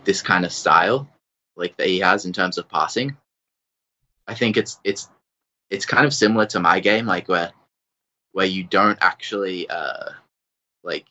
[0.05, 1.09] this kind of style
[1.57, 3.17] like that he has in terms of passing.
[4.27, 5.09] I think it's it's
[5.71, 7.53] it's kind of similar to my game, like where
[8.33, 10.11] where you don't actually uh
[10.85, 11.07] like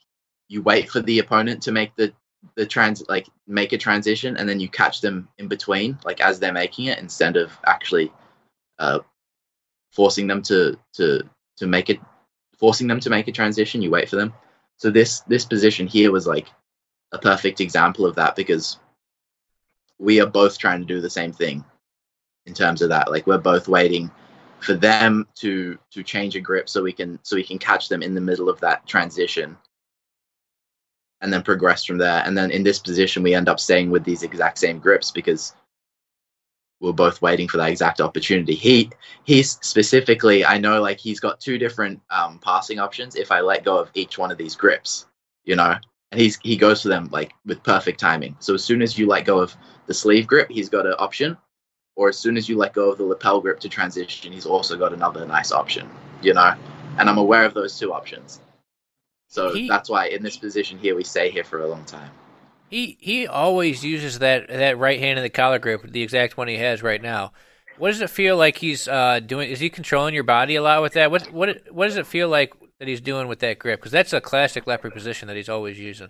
[0.48, 2.14] you wait for the opponent to make the
[2.56, 6.40] the trans like make a transition and then you catch them in between like as
[6.40, 8.14] they're making it instead of actually
[8.78, 9.00] uh
[9.96, 11.24] forcing them to to
[11.58, 12.00] to make it,
[12.60, 13.82] forcing them to make a transition.
[13.82, 14.34] You wait for them.
[14.78, 16.48] So this this position here was like
[17.12, 18.78] a perfect example of that because
[19.98, 21.64] we are both trying to do the same thing
[22.46, 23.10] in terms of that.
[23.10, 24.12] Like we're both waiting
[24.60, 28.02] for them to to change a grip so we can so we can catch them
[28.02, 29.58] in the middle of that transition
[31.22, 32.22] and then progress from there.
[32.26, 35.54] And then in this position we end up staying with these exact same grips because
[36.82, 38.54] we're both waiting for that exact opportunity.
[38.54, 38.92] He
[39.24, 43.64] he's specifically I know like he's got two different um, passing options if I let
[43.64, 45.06] go of each one of these grips,
[45.46, 45.76] you know.
[46.12, 48.36] And he's he goes for them like with perfect timing.
[48.40, 49.56] So as soon as you let go of
[49.88, 51.38] the sleeve grip, he's got an option
[51.96, 54.78] or as soon as you let go of the lapel grip to transition, he's also
[54.78, 55.90] got another nice option,
[56.22, 56.54] you know?
[56.98, 58.42] And I'm aware of those two options.
[59.30, 62.12] So He- that's why in this position here, we stay here for a long time.
[62.70, 66.48] He he always uses that that right hand in the collar grip, the exact one
[66.48, 67.32] he has right now.
[67.78, 69.50] What does it feel like he's uh, doing?
[69.50, 71.12] Is he controlling your body a lot with that?
[71.12, 73.80] What what what does it feel like that he's doing with that grip?
[73.80, 76.10] Because that's a classic leopard position that he's always using.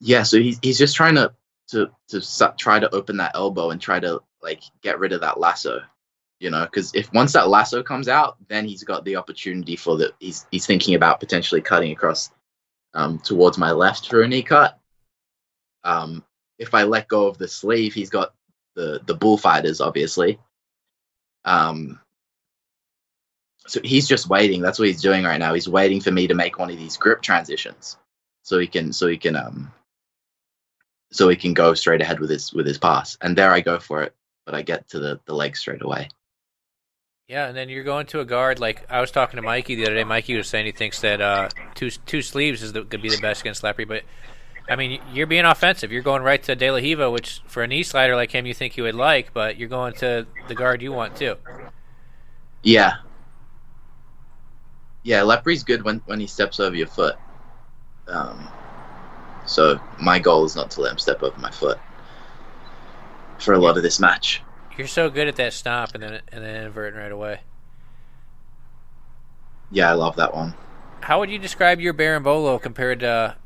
[0.00, 1.32] Yeah, so he's, he's just trying to,
[1.72, 5.40] to, to try to open that elbow and try to like get rid of that
[5.40, 5.80] lasso,
[6.38, 6.64] you know?
[6.64, 10.46] Because if once that lasso comes out, then he's got the opportunity for the, he's,
[10.50, 12.30] he's thinking about potentially cutting across
[12.94, 14.78] um, towards my left for a knee cut.
[15.84, 16.24] Um,
[16.58, 18.34] if I let go of the sleeve, he's got
[18.74, 20.38] the the bullfighters, obviously.
[21.44, 22.00] Um,
[23.66, 24.60] so he's just waiting.
[24.60, 25.54] That's what he's doing right now.
[25.54, 27.96] He's waiting for me to make one of these grip transitions,
[28.42, 29.72] so he can so he can um
[31.12, 33.16] so he can go straight ahead with his with his pass.
[33.20, 36.08] And there I go for it, but I get to the the leg straight away.
[37.28, 39.84] Yeah, and then you're going to a guard like I was talking to Mikey the
[39.84, 40.04] other day.
[40.04, 43.20] Mikey was saying he thinks that uh, two two sleeves is the, could be the
[43.20, 44.02] best against Lepre, but
[44.68, 45.92] I mean you're being offensive.
[45.92, 48.54] You're going right to De La Riva, which for a knee slider like him you
[48.54, 51.36] think you would like, but you're going to the guard you want too.
[52.62, 52.96] Yeah.
[55.04, 57.16] Yeah, Lepre's good when, when he steps over your foot.
[58.06, 58.48] Um,
[59.46, 61.78] so my goal is not to let him step over my foot
[63.38, 64.42] for a lot of this match.
[64.76, 67.40] You're so good at that stop and then and then inverting right away.
[69.70, 70.54] Yeah, I love that one.
[71.00, 73.36] How would you describe your Berimbolo compared to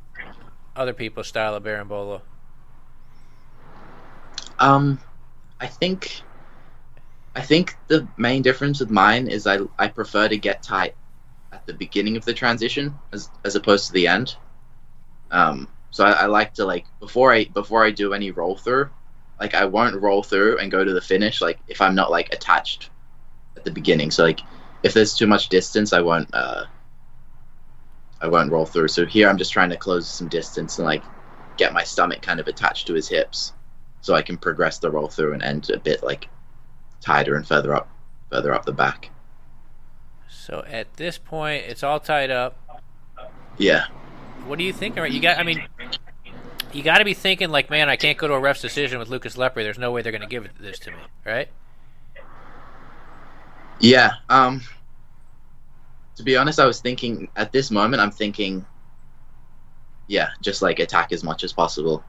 [0.74, 2.20] other people's style of Berimbolo?
[4.58, 4.98] Um,
[5.60, 6.22] I think,
[7.34, 10.94] I think the main difference with mine is I I prefer to get tight
[11.52, 14.36] at the beginning of the transition as as opposed to the end.
[15.30, 18.90] Um, so I, I like to like before I before I do any roll through,
[19.40, 22.34] like I won't roll through and go to the finish like if I'm not like
[22.34, 22.90] attached
[23.56, 24.10] at the beginning.
[24.10, 24.40] So like
[24.82, 26.66] if there's too much distance, I won't uh
[28.20, 28.88] I won't roll through.
[28.88, 31.02] So here I'm just trying to close some distance and like
[31.56, 33.54] get my stomach kind of attached to his hips
[34.02, 36.28] so I can progress the roll through and end a bit like
[37.00, 37.88] tighter and further up
[38.30, 39.08] further up the back.
[40.28, 42.82] So at this point, it's all tied up.
[43.56, 43.86] Yeah.
[44.46, 45.02] What are you thinking?
[45.02, 45.38] Right, you got.
[45.38, 45.66] I mean,
[46.72, 49.08] you got to be thinking like, man, I can't go to a ref's decision with
[49.08, 49.56] Lucas Lepre.
[49.56, 51.48] There's no way they're going to give this to me, right?
[53.80, 54.12] Yeah.
[54.28, 54.62] Um
[56.16, 58.64] to be honest, I was thinking at this moment I'm thinking
[60.08, 62.04] yeah, just like attack as much as possible.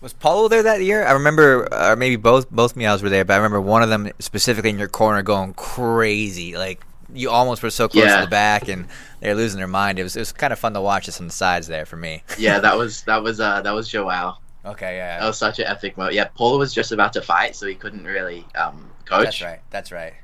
[0.00, 1.04] Was Paulo there that year?
[1.04, 4.10] I remember, or maybe both both Miyaos were there, but I remember one of them
[4.18, 6.56] specifically in your corner going crazy.
[6.56, 6.84] Like
[7.14, 8.16] you almost were so close Yeah.
[8.20, 8.86] to the back, and
[9.20, 9.98] they're losing their mind.
[9.98, 11.96] It was it was kind of fun to watch this on the sides there for
[11.96, 12.22] me.
[12.38, 14.38] Yeah, that was that was uh that was Joao.
[14.64, 16.14] Okay, yeah, That was such an epic moment.
[16.14, 19.24] Yeah, Paulo was just about to fight, so he couldn't really um coach.
[19.24, 19.60] that's right.
[19.70, 20.14] That's right.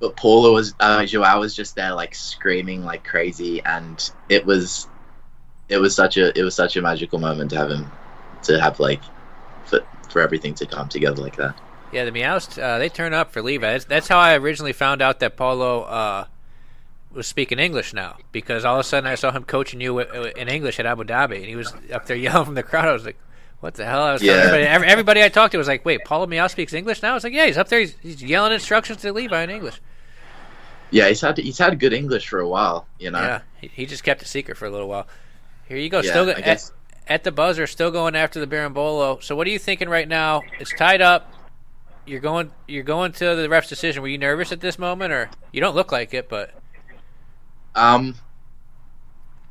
[0.00, 4.88] But Paulo was uh Joao was just there like screaming like crazy and it was
[5.70, 7.90] it was such a it was such a magical moment to have him
[8.42, 9.00] to have like
[9.64, 9.80] for
[10.10, 11.58] for everything to come together like that.
[11.94, 13.70] Yeah, the Miyaos uh, they turn up for Levi.
[13.72, 16.24] That's, that's how I originally found out that Paulo uh,
[17.12, 20.48] was speaking English now because all of a sudden I saw him coaching you in
[20.48, 22.88] English at Abu Dhabi, and he was up there yelling from the crowd.
[22.88, 23.18] I was like,
[23.60, 24.32] "What the hell?" I was Yeah.
[24.32, 27.14] everybody, every- everybody I talked to was like, "Wait, Paulo Miyao speaks English now?" I
[27.14, 27.80] was like, "Yeah, he's up there.
[27.80, 29.80] He's, he's yelling instructions to Levi in English."
[30.90, 33.20] Yeah, he's had he's had good English for a while, you know.
[33.20, 35.06] Yeah, he, he just kept it secret for a little while.
[35.68, 36.70] Here you go, Yeah, still go, I guess-
[37.06, 39.22] at, at the buzzer, still going after the Berimbolo.
[39.22, 40.42] So what are you thinking right now?
[40.60, 41.32] It's tied up.
[42.06, 42.50] You're going.
[42.68, 44.02] You're going to the ref's decision.
[44.02, 46.28] Were you nervous at this moment, or you don't look like it?
[46.28, 46.50] But
[47.74, 48.14] Um,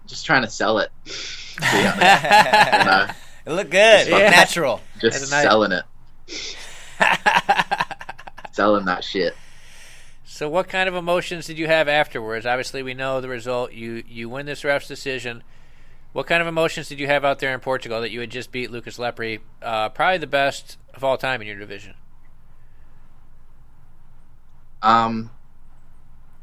[0.06, 0.90] just trying to sell it.
[1.06, 4.08] To be honest, It looked good.
[4.08, 4.30] Yeah.
[4.30, 4.82] Natural.
[5.02, 5.84] just nice- selling it,
[8.52, 9.36] selling that shit.
[10.26, 12.46] so, what kind of emotions did you have afterwards?
[12.46, 13.74] Obviously, we know the result.
[13.74, 15.44] You you win this ref's decision.
[16.14, 18.52] What kind of emotions did you have out there in Portugal that you had just
[18.52, 21.96] beat Lucas Lepre, uh, probably the best of all time in your division?
[24.84, 25.32] Um,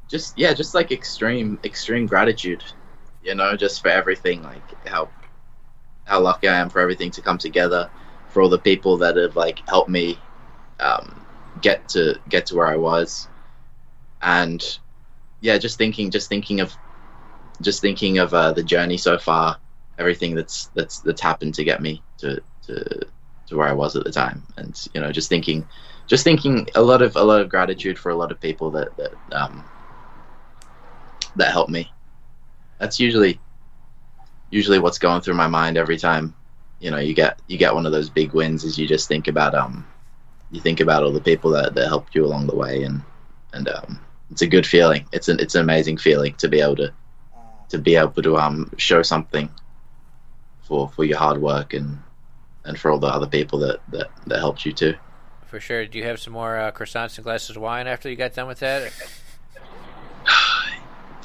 [0.09, 2.65] just yeah, just like extreme extreme gratitude,
[3.23, 5.09] you know, just for everything, like how
[6.05, 7.89] how lucky I am for everything to come together,
[8.31, 10.19] for all the people that have like helped me
[10.81, 11.25] um,
[11.61, 13.29] get to get to where I was,
[14.23, 14.63] and
[15.41, 16.77] yeah, just thinking just thinking of
[17.63, 19.59] just thinking of uh, the journey so far,
[19.99, 23.07] everything that's that's that's happened to get me to to
[23.47, 25.69] to where I was at the time, and you know, just thinking
[26.11, 28.95] just thinking a lot of a lot of gratitude for a lot of people that
[28.97, 29.65] that um,
[31.37, 31.91] that helped me.
[32.81, 33.39] That's usually
[34.51, 36.35] usually what's going through my mind every time.
[36.81, 39.29] You know you get you get one of those big wins is you just think
[39.29, 39.87] about um
[40.51, 43.03] you think about all the people that, that helped you along the way and
[43.53, 44.01] and um
[44.33, 45.07] it's a good feeling.
[45.13, 46.93] It's an it's an amazing feeling to be able to
[47.69, 49.49] to be able to um show something
[50.63, 52.03] for for your hard work and
[52.65, 54.97] and for all the other people that that, that helped you too
[55.51, 55.85] For sure.
[55.85, 58.47] Do you have some more uh, croissants and glasses of wine after you got done
[58.47, 58.93] with that?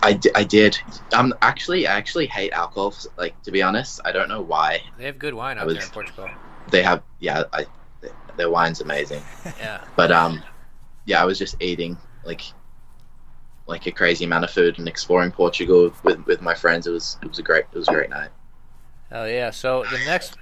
[0.03, 0.77] I, di- I did
[1.13, 5.05] um actually I actually hate alcohol like to be honest I don't know why They
[5.05, 6.29] have good wine out was- there in Portugal.
[6.69, 7.65] they have yeah I
[8.37, 9.23] their wine's amazing
[9.59, 9.81] Yeah.
[9.95, 10.43] but um
[11.05, 12.41] yeah i was just eating like
[13.65, 17.17] like a crazy amount of food and exploring portugal with with my friends it was
[17.23, 18.29] it was a great it was a great night
[19.09, 19.51] Hell yeah!
[19.51, 20.35] So the next,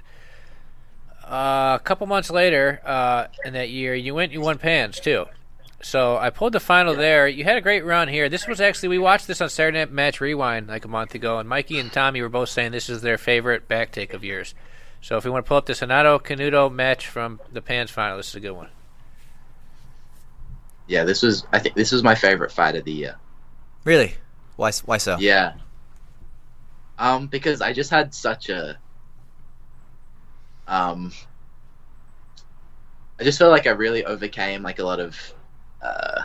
[1.28, 5.26] uh, a couple months later, uh, in that year, you went, you won Pans too.
[5.82, 7.28] So I pulled the final there.
[7.28, 8.28] You had a great run here.
[8.30, 11.38] This was actually we watched this on Saturday Night Match Rewind like a month ago,
[11.38, 14.54] and Mikey and Tommy were both saying this is their favorite back take of yours.
[15.02, 18.16] So if we want to pull up the Renato Canuto match from the Pans final,
[18.16, 18.68] this is a good one.
[20.86, 23.16] yeah this was i think this was my favorite fight of the year
[23.84, 24.14] Really?
[24.56, 24.70] Why?
[24.84, 25.16] Why so?
[25.18, 25.54] yeah
[26.98, 28.78] um because i just had such a
[30.66, 31.12] um
[33.20, 35.16] i just felt like i really overcame like a lot of
[35.82, 36.22] uh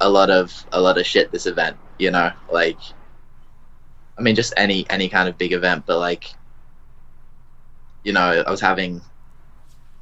[0.00, 2.32] a lot of a lot of shit this event you know?
[2.50, 2.78] Like
[4.18, 6.34] i mean just any any kind of big event but like
[8.04, 9.00] you know i was having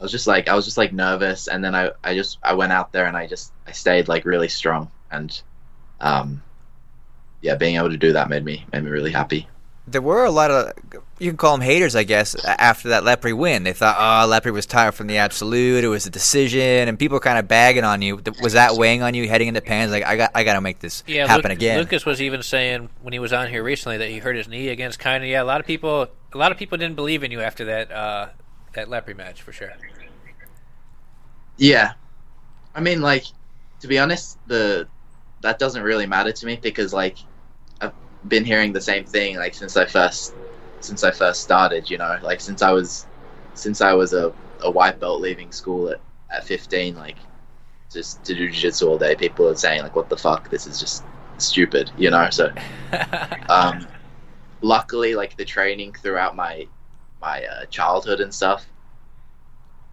[0.00, 2.52] i was just like i was just like nervous and then i i just i
[2.52, 5.42] went out there and i just i stayed like really strong and
[6.00, 6.42] um
[7.40, 9.48] yeah being able to do that made me made me really happy
[9.84, 10.72] There were a lot of
[11.18, 12.36] you can call them haters, I guess.
[12.44, 15.82] After that Lepre win, they thought, "Oh, Lepre was tired from the absolute.
[15.82, 18.22] It was a decision," and people kind of bagging on you.
[18.40, 19.90] Was that weighing on you heading into pans?
[19.90, 21.78] Like, I got, I got to make this Yeah, happen Luc- again.
[21.78, 24.68] Lucas was even saying when he was on here recently that he hurt his knee
[24.68, 25.42] against kind of yeah.
[25.42, 28.28] A lot of people, a lot of people didn't believe in you after that uh,
[28.74, 29.72] that Lepre match for sure.
[31.56, 31.92] Yeah,
[32.74, 33.24] I mean, like
[33.80, 34.86] to be honest, the
[35.42, 37.31] that doesn't really matter to me because like I've
[38.28, 40.34] been hearing the same thing like since I first
[40.80, 41.90] since I first started.
[41.90, 43.06] You know, like since I was
[43.54, 46.00] since I was a, a white belt leaving school at,
[46.30, 47.16] at 15, like
[47.90, 49.14] just to do jiu-jitsu all day.
[49.14, 50.48] People are saying like, "What the fuck?
[50.50, 51.04] This is just
[51.38, 52.28] stupid," you know.
[52.30, 52.52] So
[53.48, 53.86] um,
[54.60, 56.66] luckily, like the training throughout my
[57.20, 58.66] my uh, childhood and stuff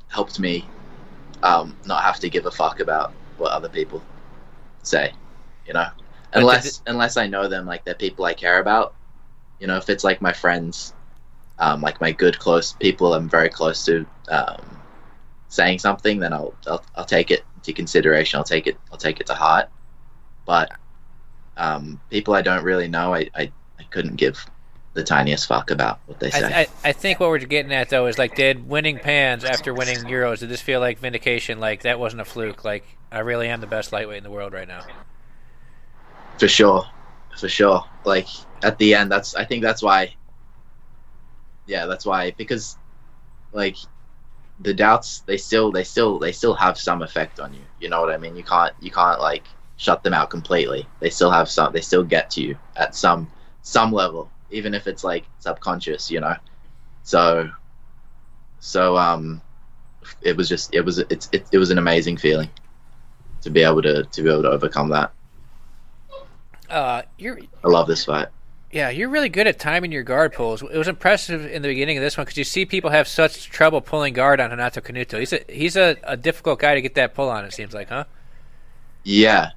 [0.07, 0.65] helped me
[1.43, 4.01] um, not have to give a fuck about what other people
[4.83, 5.13] say,
[5.67, 5.87] you know.
[6.33, 8.93] Unless did unless I know them, like they're people I care about.
[9.59, 10.93] You know, if it's like my friends,
[11.57, 14.79] um, like my good close people I'm very close to, um,
[15.49, 18.37] saying something, then I'll, I'll I'll take it into consideration.
[18.37, 19.69] I'll take it I'll take it to heart.
[20.45, 20.71] But
[21.57, 24.45] um, people I don't really know, I, I, I couldn't give
[24.93, 26.43] the tiniest fuck about what they say.
[26.43, 29.73] I, I, I think what we're getting at though is like, did winning pans after
[29.73, 31.59] winning Euros, did this feel like vindication?
[31.59, 32.63] Like that wasn't a fluke.
[32.63, 34.81] Like I really am the best lightweight in the world right now.
[36.39, 36.85] For sure.
[37.37, 37.83] For sure.
[38.05, 38.27] Like
[38.63, 40.13] at the end that's i think that's why
[41.65, 42.77] yeah that's why because
[43.53, 43.77] like
[44.59, 47.61] the doubts they still they still they still have some effect on you.
[47.79, 48.35] You know what i mean?
[48.35, 49.45] You can't you can't like
[49.77, 50.87] shut them out completely.
[50.99, 53.29] They still have some they still get to you at some
[53.61, 56.35] some level even if it's like subconscious you know?
[57.03, 57.49] So
[58.59, 59.41] so um
[60.21, 62.49] it was just it was it's it, it was an amazing feeling
[63.41, 65.13] to be able to to be able to overcome that
[66.69, 68.27] Uh, you're i love this fight
[68.71, 70.61] yeah, you're really good at timing your guard pulls.
[70.61, 73.49] It was impressive in the beginning of this one because you see people have such
[73.49, 75.17] trouble pulling guard on Renato Canuto.
[75.17, 77.45] He's a he's a, a difficult guy to get that pull on.
[77.45, 78.03] It seems like, huh?
[79.03, 79.51] Yeah,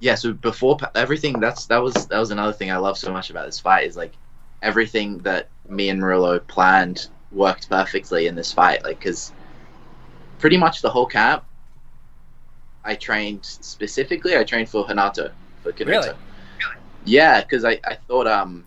[0.00, 0.14] yeah.
[0.14, 3.44] So before everything, that's that was that was another thing I love so much about
[3.44, 4.14] this fight is like
[4.62, 8.82] everything that me and Murilo planned worked perfectly in this fight.
[8.82, 9.30] Like, because
[10.38, 11.44] pretty much the whole camp,
[12.82, 14.38] I trained specifically.
[14.38, 15.30] I trained for Renato
[15.62, 15.86] for Canuto.
[15.86, 16.10] Really?
[17.08, 18.66] Yeah, because I, I thought um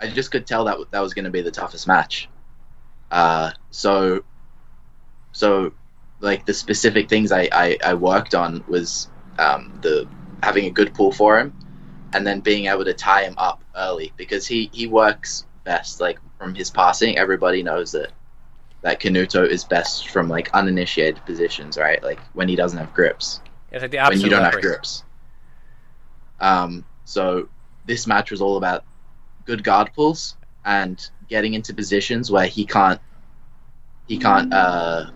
[0.00, 2.28] I just could tell that that was going to be the toughest match.
[3.10, 4.24] Uh, so
[5.32, 5.72] so
[6.20, 9.08] like the specific things I, I, I worked on was
[9.38, 10.08] um, the
[10.42, 11.54] having a good pull for him,
[12.12, 16.18] and then being able to tie him up early because he he works best like
[16.38, 17.16] from his passing.
[17.16, 18.12] Everybody knows that
[18.82, 22.02] that Canuto is best from like uninitiated positions, right?
[22.02, 23.40] Like when he doesn't have grips,
[23.72, 25.04] It's like the when you don't have grips.
[26.40, 27.48] Um, so
[27.86, 28.84] this match was all about
[29.44, 33.00] good guard pulls and getting into positions where he can't
[34.06, 35.10] he can't uh,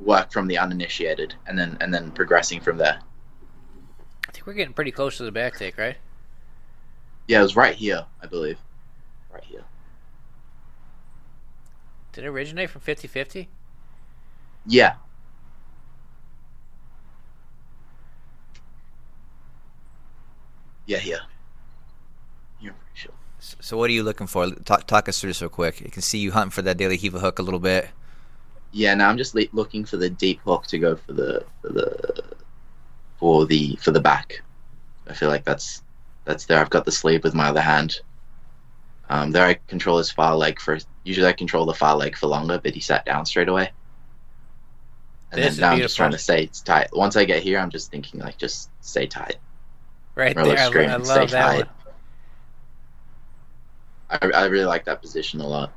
[0.00, 2.98] work from the uninitiated, and then and then progressing from there.
[4.28, 5.96] I think we're getting pretty close to the back take, right?
[7.26, 8.58] Yeah, it was right here, I believe.
[9.32, 9.64] Right here.
[12.12, 13.48] Did it originate from 50-50?
[14.66, 14.94] Yeah.
[20.88, 21.18] Yeah, yeah.
[22.60, 23.12] You're sure.
[23.38, 24.50] So what are you looking for?
[24.50, 25.82] Talk, talk us through this real quick.
[25.82, 27.90] You can see you hunting for that De La Riva hook a little bit.
[28.72, 31.68] Yeah, now I'm just le- looking for the deep hook to go for the for
[31.68, 32.24] the
[33.18, 34.42] for the for the back.
[35.06, 35.82] I feel like that's
[36.24, 36.58] that's there.
[36.58, 38.00] I've got the sleeve with my other hand.
[39.10, 40.78] Um, there I control his far leg for.
[41.04, 43.72] Usually I control the far leg for longer, but he sat down straight away.
[45.32, 46.88] And This is then now I'm just trying to stay tight.
[46.94, 49.36] Once I get here, I'm just thinking like just stay tight.
[50.18, 50.58] Right Really there.
[50.58, 51.56] I, scream I love that tight.
[51.58, 51.68] one.
[54.10, 55.72] I, I really like that position a lot.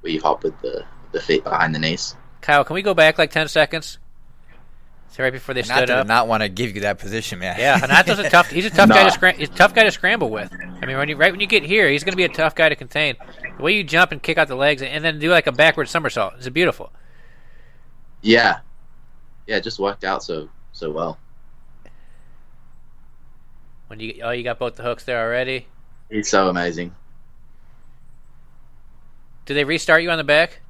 [0.00, 2.16] Where you hop with the the feet behind the knees.
[2.40, 3.98] Kyle, can we go back like 10 seconds?
[5.10, 6.06] So right before they Not stood to up.
[6.06, 7.56] not want to give you that position, man.
[7.58, 8.50] Yeah, Renato's a tough.
[8.50, 9.36] He's a tough guy to scram.
[9.36, 10.52] He's a tough guy to scramble with.
[10.52, 12.54] I mean, when you right when you get here, he's going to be a tough
[12.56, 13.16] guy to contain.
[13.56, 15.88] The way you jump and kick out the legs and then do like a backward
[15.88, 16.92] somersault is beautiful.
[18.20, 18.58] Yeah,
[19.46, 21.18] yeah, it just worked out so so well.
[23.88, 25.66] When you oh, you got both the hooks there already.
[26.10, 26.94] He's so amazing.
[29.46, 30.60] Do they restart you on the back?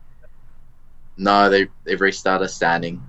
[1.16, 3.03] No, they they've restarted standing.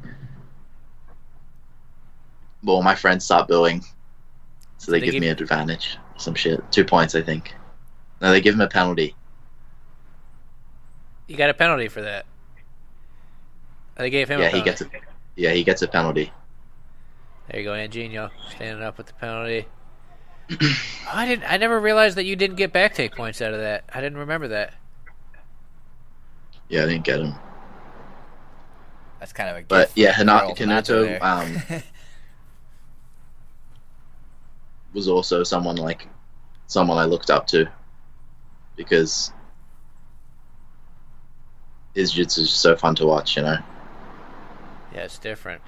[2.63, 3.85] Well, my friends start booing,
[4.77, 5.97] so they, They give, give- me an advantage.
[6.17, 7.53] Some shit, two points, I think.
[8.19, 9.15] No, they give him a penalty.
[11.27, 12.25] You got a penalty for that.
[13.95, 14.41] They gave him.
[14.41, 14.89] yeah, a he gets a
[15.35, 16.31] yeah he gets a penalty.
[17.47, 19.65] There you go, Angelino, standing up with the penalty.
[21.11, 21.43] I didn't.
[21.51, 23.83] I never realized that you didn't get back take points out of that.
[23.93, 24.73] I didn't remember that.
[26.69, 27.35] Yeah, I didn't get him.
[29.19, 31.81] That's kind of a But yeah, for Hana- Canuto um,
[34.93, 36.07] was also someone like
[36.67, 37.69] someone I looked up to
[38.75, 39.31] because
[41.95, 43.35] his jutsu is so fun to watch.
[43.35, 43.57] You know,
[44.93, 45.61] Yeah, it's different.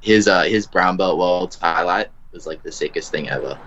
[0.00, 3.58] his uh his brown belt world's highlight was like the sickest thing ever.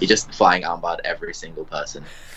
[0.00, 2.04] He just flying armbarred every single person.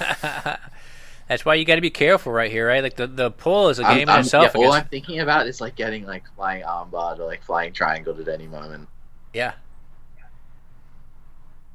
[1.27, 2.83] That's why you got to be careful right here, right?
[2.83, 4.51] Like the the pull is a game I'm- in itself.
[4.53, 8.19] yeah, all I'm thinking about is like getting like flying armbarred or like flying triangled
[8.19, 8.87] at any moment.
[9.33, 9.53] yeah,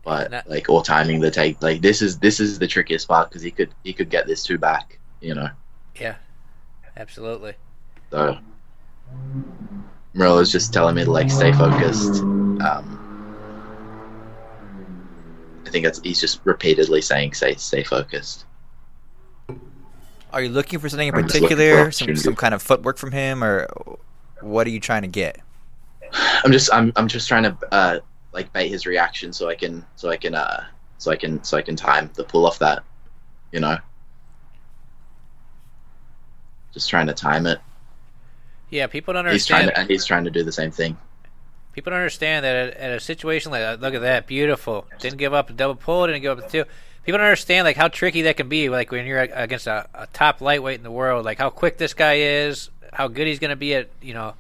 [0.05, 3.29] but That- like or timing the take like this is this is the trickiest part
[3.31, 5.49] because he could he could get this two back you know
[5.99, 6.17] yeah,
[6.97, 7.55] absolutely.
[8.11, 8.39] so
[10.15, 12.96] Murilo's just telling me to like stay focused um
[15.67, 18.47] I think that's he's just repeatedly saying stay stay focused
[20.33, 21.91] Are you looking for something in I'm just looking for particular?
[21.91, 23.67] Some some kind of footwork from him, or
[24.41, 25.41] what are you trying to get?
[26.45, 28.01] I'm just I'm I'm just trying to uh
[28.33, 30.65] like bait his reaction so I can so I can uh
[30.99, 32.83] so I can so I can time the pull off that
[33.53, 33.79] you know
[36.73, 37.59] just trying to time it
[38.71, 39.69] Yeah, people don't he's trying understand.
[39.69, 40.97] to and he's trying to do the same thing
[41.77, 43.83] People don't understand that at, at a situation like that.
[43.83, 44.87] Look at that, beautiful.
[44.99, 46.07] Didn't give up a double pull.
[46.07, 46.65] Didn't give up a two.
[47.05, 48.71] People don't understand like how tricky that can be.
[48.71, 51.27] Like when you're against a, a top lightweight in the world.
[51.27, 52.71] Like how quick this guy is.
[52.95, 54.33] How good he's going to be at you know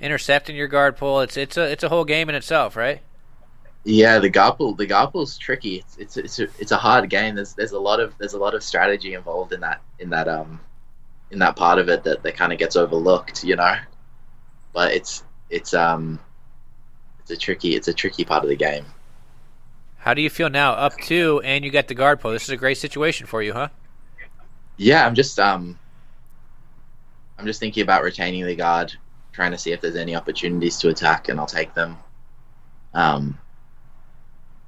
[0.00, 1.20] intercepting your guard pull.
[1.20, 3.00] It's it's a it's a whole game in itself, right?
[3.84, 5.76] Yeah, the guard pull, the guard pull's tricky.
[5.76, 7.36] It's it's it's a, it's a hard game.
[7.36, 10.26] There's there's a lot of there's a lot of strategy involved in that in that
[10.26, 10.58] um
[11.30, 13.76] in that part of it that, that kind of gets overlooked, you know.
[14.72, 16.18] But it's it's um
[17.20, 18.84] it's a tricky it's a tricky part of the game.
[19.98, 20.72] How do you feel now?
[20.72, 22.30] Up two, and you got the guard pull.
[22.30, 23.68] This is a great situation for you, huh?
[24.76, 25.78] Yeah, I'm just um
[27.38, 28.94] I'm just thinking about retaining the guard,
[29.32, 31.96] trying to see if there's any opportunities to attack, and I'll take them.
[32.94, 33.38] Um,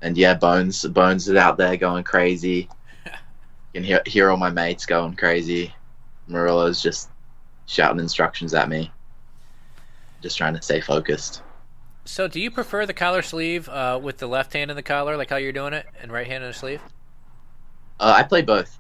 [0.03, 2.69] and yeah, Bones Bones is out there going crazy.
[3.05, 3.13] You
[3.75, 5.75] can hear hear all my mates going crazy.
[6.29, 7.11] Murilo's just
[7.67, 8.91] shouting instructions at me.
[10.21, 11.43] Just trying to stay focused.
[12.05, 15.17] So, do you prefer the collar sleeve uh, with the left hand in the collar,
[15.17, 16.81] like how you're doing it, and right hand in the sleeve?
[17.99, 18.79] Uh, I play both.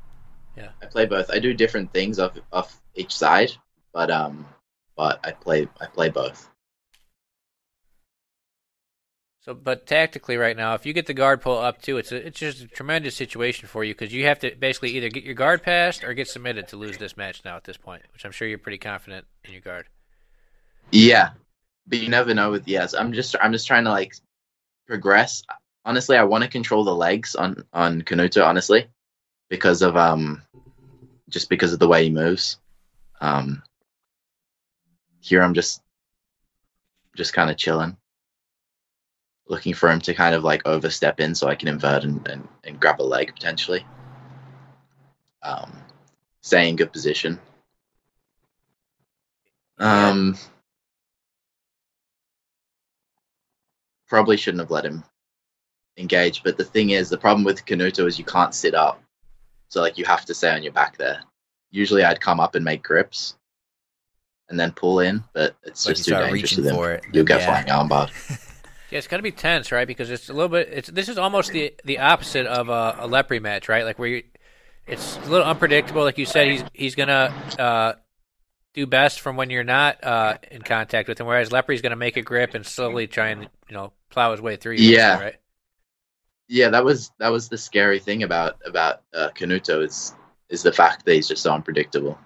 [0.56, 0.70] Yeah.
[0.82, 1.30] I play both.
[1.30, 3.52] I do different things off off each side,
[3.92, 4.46] but um,
[4.96, 6.50] but I play I play both.
[9.42, 12.26] So, but tactically, right now, if you get the guard pull up too, it's a,
[12.26, 15.34] it's just a tremendous situation for you because you have to basically either get your
[15.34, 18.32] guard passed or get submitted to lose this match now at this point, which I'm
[18.32, 19.86] sure you're pretty confident in your guard.
[20.90, 21.30] Yeah,
[21.86, 22.94] but you never know with yes.
[22.94, 24.14] I'm just I'm just trying to like
[24.86, 25.42] progress.
[25.84, 28.44] Honestly, I want to control the legs on on Canuto.
[28.44, 28.86] Honestly,
[29.48, 30.42] because of um,
[31.28, 32.58] just because of the way he moves.
[33.20, 33.62] Um,
[35.20, 35.82] here I'm just
[37.16, 37.96] just kind of chilling,
[39.48, 42.48] looking for him to kind of like overstep in so I can invert and and,
[42.64, 43.86] and grab a leg potentially.
[45.42, 45.72] Um,
[46.40, 47.38] stay in good position.
[49.78, 50.36] Um.
[54.10, 55.02] Probably shouldn't have let him
[55.96, 56.42] engage.
[56.42, 59.00] But the thing is, the problem with Canuto is you can't sit up.
[59.68, 61.20] So like you have to stay on your back there.
[61.70, 63.36] Usually I'd come up and make grips
[64.48, 66.76] and then pull in, but it's Like just you too start dangerous reaching with him.
[66.76, 67.62] for it, You'll get yeah.
[67.62, 68.10] flying armbarred.
[68.90, 69.86] Yeah, it's got to be tense, right?
[69.86, 70.68] Because it's a little bit.
[70.72, 73.84] It's this is almost the the opposite of a, a Lepri match, right?
[73.84, 74.22] Like where you,
[74.84, 76.02] it's a little unpredictable.
[76.02, 77.92] Like you said, he's he's gonna uh,
[78.74, 82.16] do best from when you're not uh, in contact with him, whereas Lepri's gonna make
[82.16, 84.74] a grip and slowly try and you know plow his way through.
[84.74, 85.18] You, Yeah.
[85.20, 85.36] right.
[86.48, 90.14] yeah, that was that was the scary thing about about uh, Canuto is
[90.48, 92.18] is the fact that he's just so unpredictable.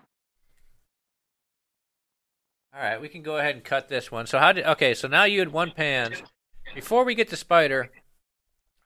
[2.75, 4.27] All right, we can go ahead and cut this one.
[4.27, 4.65] So how did?
[4.65, 6.23] Okay, so now you had one pans.
[6.75, 7.91] Before we get to Spider,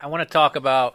[0.01, 0.94] I want to talk about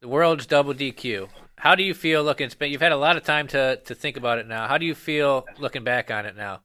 [0.00, 1.28] the world's double DQ.
[1.56, 2.48] How do you feel looking?
[2.60, 4.68] You've had a lot of time to to think about it now.
[4.68, 6.60] How do you feel looking back on it now?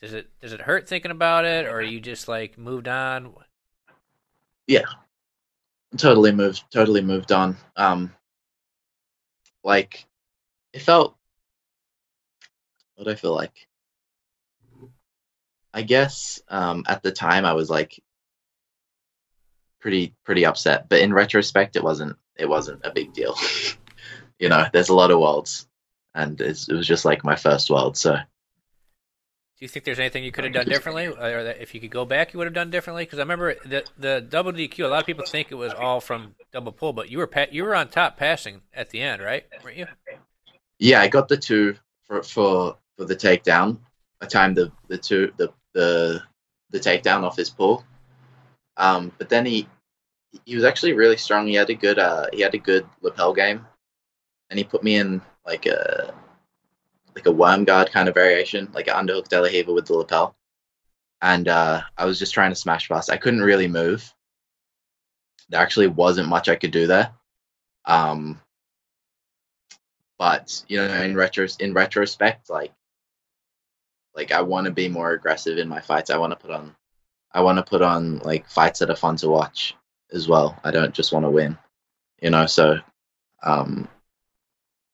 [0.00, 3.34] Does it does it hurt thinking about it, or are you just like moved on?
[4.66, 4.84] Yeah,
[5.96, 7.56] totally moved totally moved on.
[7.76, 8.12] Um
[9.64, 10.06] like
[10.72, 11.16] it felt
[12.96, 13.66] what i feel like?
[15.74, 18.02] I guess um at the time i was like
[19.80, 23.36] pretty pretty upset but in retrospect it wasn't it wasn't a big deal.
[24.38, 25.66] You know there's a lot of worlds
[26.14, 28.18] and it was just like my first world so
[29.58, 31.90] Do you think there's anything you could have done differently, or that if you could
[31.90, 33.04] go back, you would have done differently?
[33.04, 34.84] Because I remember the the double DQ.
[34.84, 37.46] A lot of people think it was all from double pull, but you were pa-
[37.50, 39.46] you were on top passing at the end, right?
[39.64, 39.86] Weren't you?
[40.78, 43.78] Yeah, I got the two for for for the takedown.
[44.20, 46.22] I timed the the two the the
[46.70, 47.82] the takedown off his pull.
[48.76, 49.66] Um, but then he
[50.44, 51.46] he was actually really strong.
[51.46, 53.64] He had a good uh he had a good lapel game,
[54.50, 56.14] and he put me in like a
[57.16, 59.94] like a worm guard kind of variation, like an underhook De La Riva with the
[59.94, 60.36] lapel.
[61.22, 63.10] And uh, I was just trying to smash fast.
[63.10, 64.12] I couldn't really move.
[65.48, 67.10] There actually wasn't much I could do there.
[67.86, 68.40] Um,
[70.18, 72.72] but you know in retro in retrospect like
[74.14, 76.74] like i want to be more aggressive in my fights i want to put on
[77.32, 79.74] i want to put on like fights that are fun to watch
[80.12, 81.56] as well i don't just want to win
[82.22, 82.78] you know so
[83.42, 83.88] um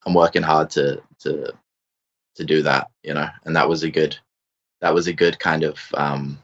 [0.06, 1.52] i'm working hard to to
[2.34, 4.16] to do that you know and that was a good
[4.80, 6.38] that was a good kind of um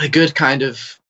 [0.00, 1.00] a good kind of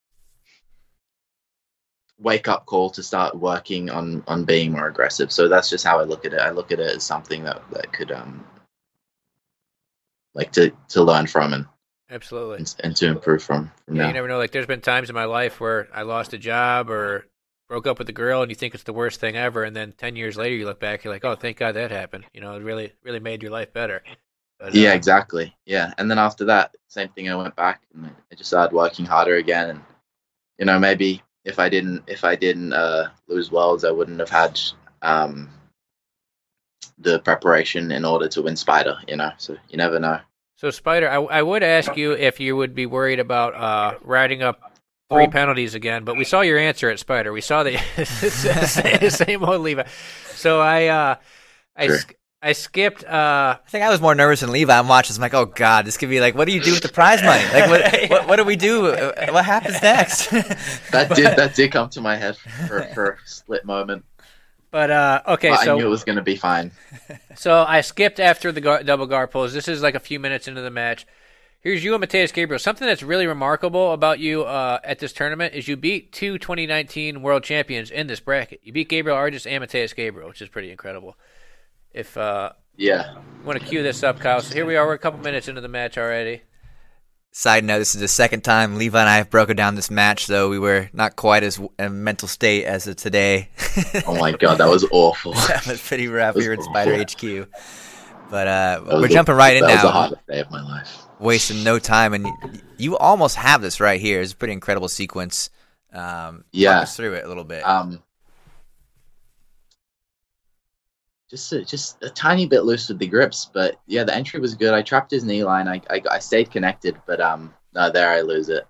[2.18, 5.32] wake up call to start working on on being more aggressive.
[5.32, 6.40] So that's just how I look at it.
[6.40, 8.44] I look at it as something that that could um
[10.34, 11.66] like to to learn from and
[12.10, 12.58] Absolutely.
[12.58, 14.08] and, and to improve from from Yeah, now.
[14.08, 14.38] you never know.
[14.38, 17.24] Like, there's been times in my life where I lost a job or
[17.70, 19.92] broke up with a girl, and you think it's the worst thing ever, and then
[19.92, 22.24] ten years later, you look back, you're like, oh, thank God that happened.
[22.34, 24.02] You know, it really, really made your life better.
[24.58, 25.54] But, yeah, uh, exactly.
[25.66, 27.30] Yeah, and then after that, same thing.
[27.30, 29.70] I went back and I just started working harder again.
[29.70, 29.80] And
[30.58, 34.30] you know, maybe if I didn't if I didn't uh, lose worlds, I wouldn't have
[34.30, 34.60] had
[35.00, 35.48] um,
[36.98, 38.98] the preparation in order to win Spider.
[39.06, 40.18] You know, so you never know.
[40.56, 44.42] So, Spider, I, I would ask you if you would be worried about uh, riding
[44.42, 44.69] up
[45.10, 47.32] three Um, penalties again, but we saw your answer at Spider.
[47.32, 47.76] We saw the
[49.10, 49.84] same old Levi.
[50.34, 51.14] So I, uh,
[51.76, 51.98] I, Sure.
[52.42, 53.04] I skipped.
[53.04, 54.72] Uh, I think I was more nervous than Levi.
[54.78, 55.14] I'm watching.
[55.14, 57.22] I'm like, oh god, this could be like, what do you do with the prize
[57.22, 57.44] money?
[57.52, 58.86] Like, what what, what do we do?
[58.86, 60.30] Uh, What happens next?
[60.90, 64.04] That did that did come to my head for, for a split moment.
[64.70, 66.70] but uh, okay, but I knew it was going to be fine.
[67.34, 69.52] So I skipped after the guard, double guard pulls.
[69.52, 71.06] This is like a few minutes into the match.
[71.62, 72.58] Here's you and Mateus Gabriel.
[72.58, 77.20] Something that's really remarkable about you uh, at this tournament is you beat two 2019
[77.20, 78.60] world champions in this bracket.
[78.62, 81.16] You beat Gabriel Arges and Mateus Gabriel, which is pretty incredible.
[81.92, 83.12] If uh, Yeah.
[83.12, 84.40] you want to cue this up, Kyle.
[84.40, 84.86] So here we are.
[84.86, 86.42] We're a couple minutes into the match already.
[87.32, 90.26] Side note: This is the second time Levi and I have broken down this match,
[90.28, 93.50] though we were not quite as in a mental state as of today.
[94.06, 95.32] Oh my god, that was awful.
[95.48, 97.48] that was pretty rough That was here in Spider HQ,
[98.30, 100.96] But uh, we're the- jumping right in that was the hottest day of my life.
[101.20, 102.26] Wasting no time, and
[102.78, 104.20] you, almost have this right here.
[104.20, 105.50] It's a pretty incredible sequence.
[105.92, 106.84] Um, Yeah.
[106.84, 107.66] through it a little bit.
[107.66, 108.02] Um,
[111.28, 114.54] just a, just a tiny bit loose with the grips, but yeah, the entry was
[114.54, 114.74] good.
[114.74, 115.68] I trapped his knee line.
[115.68, 118.66] I I, I stayed connected, but um, no, there I lose it.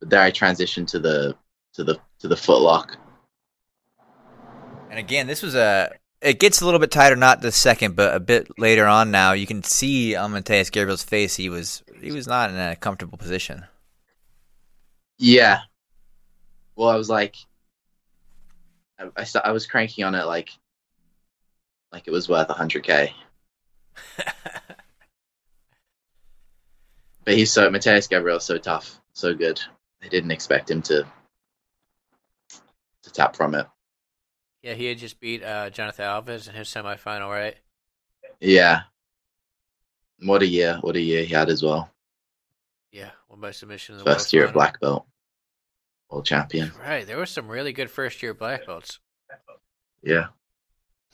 [0.00, 1.36] But there I transitioned to the
[1.74, 2.96] to the to the foot lock.
[4.90, 5.92] And again, this was a.
[6.22, 9.10] It gets a little bit tighter, not the second, but a bit later on.
[9.10, 11.34] Now you can see on Mateus Gabriel's face.
[11.36, 13.64] He was he was not in a comfortable position.
[15.18, 15.60] Yeah.
[16.76, 17.36] Well, I was like,
[18.98, 20.50] I I, sta- I was cranking on it like,
[21.92, 23.12] like it was worth hundred k.
[27.24, 29.60] But he's so Mateus Gabriel's so tough, so good.
[30.02, 31.06] I didn't expect him to
[33.02, 33.66] to tap from it.
[34.62, 37.56] Yeah, he had just beat uh, Jonathan Alves in his semifinal, right?
[38.40, 38.82] Yeah.
[40.20, 40.78] What a year!
[40.82, 41.90] What a year he had as well.
[42.92, 43.94] Yeah, one by submission.
[43.94, 44.52] in the First World year Final.
[44.54, 45.06] black belt,
[46.10, 46.70] world champion.
[46.80, 49.00] Right, there were some really good first year black belts.
[50.02, 50.26] Yeah.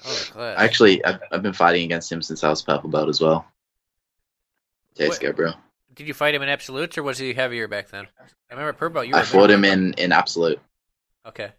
[0.05, 0.55] Oh.
[0.57, 3.47] Actually, I've, I've been fighting against him since I was purple belt as well.
[4.91, 5.55] Mateus What- Gabriel.
[5.95, 8.07] Did you fight him in absolutes or was he heavier back then?
[8.21, 8.95] I remember purple.
[9.01, 10.61] belt, You were I fought him in in absolute.
[11.27, 11.51] Okay.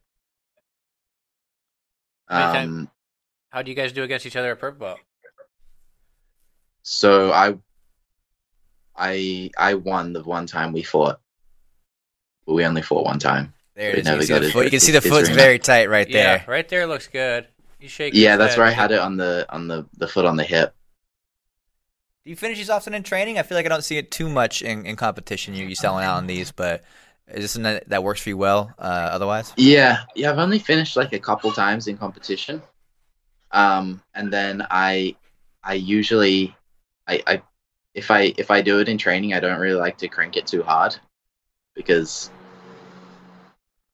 [2.29, 2.89] How Um,
[3.49, 4.99] How do you guys do against each other at purple belt?
[6.83, 7.55] so I,
[8.95, 11.19] I, I won the one time we fought,
[12.45, 13.53] but we only fought one time.
[13.75, 14.07] There it is.
[14.07, 14.65] You can see the foot.
[14.65, 16.45] You can see the foot's very tight right Yeah, there.
[16.47, 17.47] right there looks good.
[17.79, 18.13] You shake.
[18.13, 20.75] Yeah, that's where I had it on the on the the foot on the hip.
[22.25, 23.39] Do you finish these often in training?
[23.39, 25.53] I feel like I don't see it too much in, in competition.
[25.53, 26.83] You you selling out on these, but
[27.31, 28.73] is this something that, that works for you well?
[28.77, 30.31] Uh, otherwise, Yeah, yeah.
[30.31, 32.61] I've only finished like a couple times in competition,
[33.51, 35.15] um, and then I,
[35.63, 36.55] I usually,
[37.07, 37.41] I, I,
[37.93, 40.47] if I if I do it in training, I don't really like to crank it
[40.47, 40.95] too hard,
[41.75, 42.29] because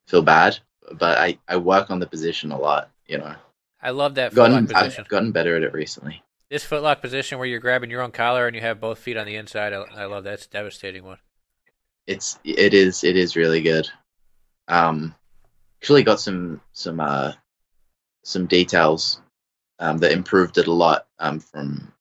[0.08, 0.60] I feel bad.
[0.94, 2.92] But I I work on the position a lot.
[3.08, 3.36] You know,
[3.82, 5.02] I love that footlock gotten position.
[5.02, 6.22] I've gotten better at it recently.
[6.50, 9.26] This footlock position where you're grabbing your own collar and you have both feet on
[9.26, 9.74] the inside.
[9.74, 10.34] I, I love that.
[10.36, 11.18] It's a devastating one.
[12.08, 13.90] It's it is it is really good.
[14.68, 15.16] Um,
[15.82, 17.34] actually got some some uh
[18.24, 19.22] some details
[19.80, 21.92] um, that improved it a lot um, from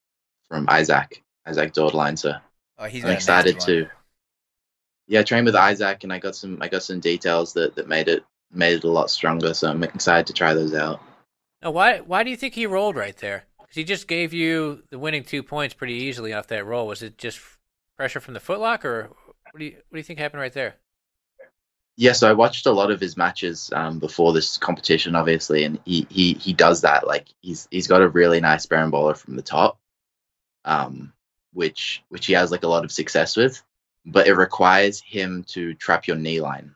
[0.48, 2.18] from Isaac Isaac Doederlein.
[2.18, 2.35] So
[2.78, 3.89] oh, he's I'm excited to
[5.06, 8.09] yeah train with Isaac, and I got some I got some details that that made
[8.09, 9.55] it made it a lot stronger.
[9.55, 11.01] So I'm excited to try those out.
[11.62, 13.44] Now, why why do you think he rolled right there?
[13.59, 16.86] Because he just gave you the winning two points pretty easily off that roll.
[16.86, 17.40] Was it just
[17.97, 19.10] pressure from the footlock, or
[19.55, 20.74] what do you what do you think happened right there?
[21.97, 25.78] Yeah, so I watched a lot of his matches um, before this competition, obviously, and
[25.85, 27.06] he, he he does that.
[27.06, 29.78] Like he's he's got a really nice bowler from the top,
[30.64, 31.12] um,
[31.52, 33.62] which which he has like a lot of success with,
[34.05, 36.74] but it requires him to trap your knee line,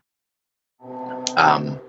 [1.37, 1.81] um,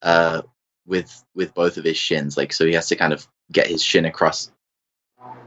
[0.00, 0.40] uh,
[0.86, 2.38] with with both of his shins.
[2.38, 4.50] Like so, he has to kind of get his shin across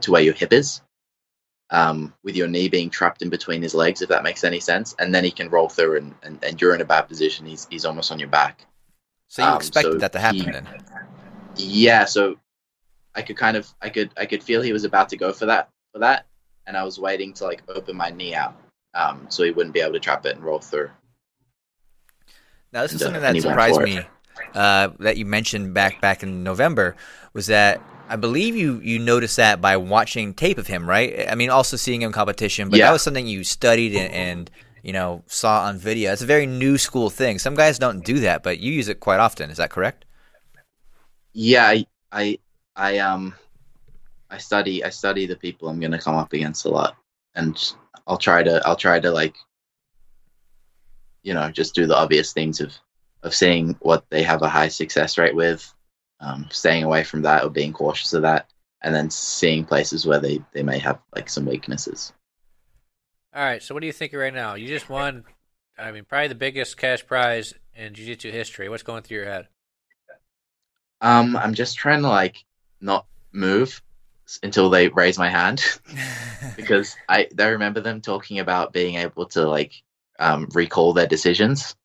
[0.02, 0.80] to where your hip is,
[1.70, 4.94] um, with your knee being trapped in between his legs, if that makes any sense.
[4.98, 7.46] And then he can roll through, and, and, and you're in a bad position.
[7.46, 8.66] He's he's almost on your back.
[9.28, 10.68] So you um, expected so that to happen he- then?
[11.56, 12.36] Yeah, so
[13.14, 15.46] I could kind of I could I could feel he was about to go for
[15.46, 16.26] that for that,
[16.66, 18.54] and I was waiting to like open my knee out,
[18.94, 20.90] um, so he wouldn't be able to trap it and roll through.
[22.72, 24.06] Now, this is And, uh, something that and he went surprised me
[24.54, 26.94] uh, that you mentioned back back in November
[27.32, 31.28] was that I believe you you noticed that by watching tape of him, right?
[31.28, 32.86] I mean, also seeing him competition, but Yeah.
[32.86, 34.50] that was something you studied and, and
[34.82, 36.12] you know saw on video.
[36.12, 37.38] It's a very new school thing.
[37.38, 39.50] Some guys don't do that, but you use it quite often.
[39.50, 40.04] Is that correct?
[41.32, 42.38] Yeah, I I,
[42.76, 43.34] I um
[44.30, 46.96] I study I study the people I'm gonna come up against a lot,
[47.34, 47.56] and
[48.06, 49.36] I'll try to I'll try to like
[51.22, 52.72] you know just do the obvious things of
[53.22, 55.72] of seeing what they have a high success rate with,
[56.20, 58.50] um, staying away from that or being cautious of that,
[58.82, 62.12] and then seeing places where they they may have like some weaknesses.
[63.34, 64.54] All right, so what do you think right now?
[64.54, 65.24] You just won.
[65.78, 68.68] I mean, probably the biggest cash prize in jiu-jitsu history.
[68.70, 69.48] What's going through your head?
[71.02, 72.44] Um, I'm just trying to like
[72.80, 73.82] not move
[74.42, 75.62] until they raise my hand
[76.56, 79.74] because I I remember them talking about being able to like
[80.18, 81.76] um, recall their decisions.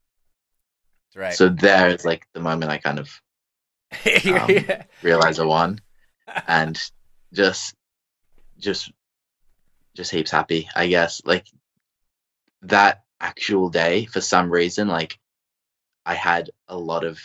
[1.16, 1.34] right.
[1.34, 3.22] So there is like the moment I kind of
[4.26, 4.66] Um,
[5.02, 5.80] realize I won,
[6.48, 6.80] and
[7.34, 7.76] just
[8.58, 8.92] just
[9.96, 10.70] just heaps happy.
[10.76, 11.22] I guess.
[11.26, 11.48] Like
[12.64, 15.20] that actual day for some reason like
[16.06, 17.20] I had a lot of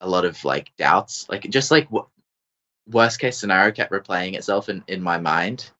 [0.00, 2.08] a lot of like doubts, like just like w-
[2.86, 5.70] worst case scenario kept replaying itself in in my mind,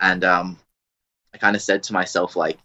[0.00, 0.58] and um,
[1.34, 2.58] I kind of said to myself like,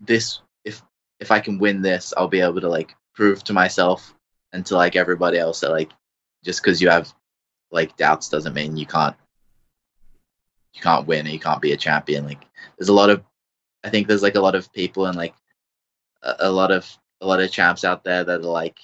[0.00, 0.82] this if
[1.20, 4.14] if I can win this, I'll be able to like prove to myself
[4.52, 5.90] and to like everybody else that like
[6.44, 7.12] just because you have
[7.70, 9.16] like doubts doesn't mean you can't
[10.74, 12.24] you can't win or you can't be a champion.
[12.26, 12.44] Like
[12.78, 13.22] there's a lot of
[13.84, 15.34] I think there's like a lot of people and like
[16.22, 16.86] a, a lot of
[17.20, 18.78] a lot of champs out there that are like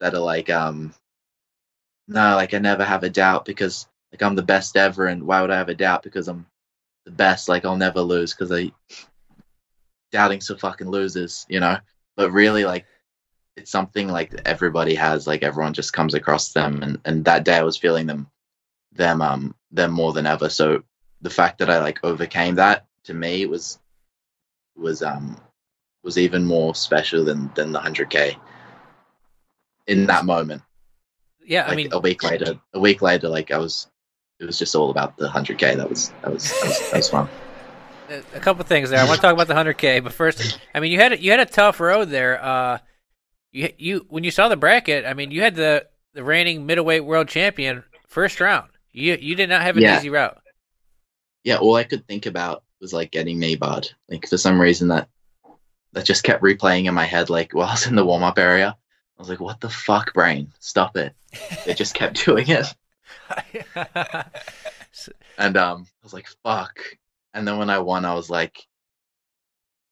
[0.00, 0.94] that are like um
[2.06, 5.40] no like I never have a doubt because like I'm the best ever and why
[5.40, 6.46] would I have a doubt because I'm
[7.04, 8.72] the best like I'll never lose because I
[10.10, 11.76] doubting so fucking losers you know
[12.16, 12.86] but really like
[13.58, 17.56] it's something like everybody has like everyone just comes across them and and that day
[17.56, 18.30] I was feeling them
[18.92, 20.82] them um them more than ever so
[21.20, 23.78] the fact that I like overcame that to me was
[24.76, 25.36] was um
[26.04, 28.36] was even more special than than the 100k
[29.88, 30.62] in that moment
[31.44, 33.88] Yeah, like I mean, a week later a week later like I was
[34.38, 37.08] it was just all about the 100k that was that was that was, that was
[37.10, 37.28] fun
[38.34, 39.00] a couple things there.
[39.00, 41.40] I want to talk about the 100K, but first, I mean, you had you had
[41.40, 42.42] a tough road there.
[42.42, 42.78] Uh,
[43.58, 47.04] you you when you saw the bracket, I mean, you had the the reigning middleweight
[47.04, 48.70] world champion first round.
[48.92, 49.98] You you did not have an Yeah.
[49.98, 50.38] easy route.
[51.44, 55.08] yeah all I could think about was like getting barred like for some reason that
[55.92, 58.38] that just kept replaying in my head like while I was in the warm up
[58.38, 58.76] area
[59.16, 61.12] I was like what the fuck brain stop it
[61.66, 62.66] it just kept doing it
[65.38, 66.80] And um, I was like, "Fuck!"
[67.34, 68.66] And then when I won, I was like,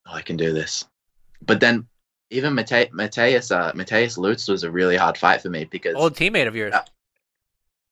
[0.06, 0.84] "Oh, I can do this."
[1.40, 1.86] But then,
[2.30, 6.14] even Mate- Mateus, uh, Mateus Lutz was a really hard fight for me because Old
[6.14, 6.72] teammate of yours.
[6.74, 6.82] Yeah.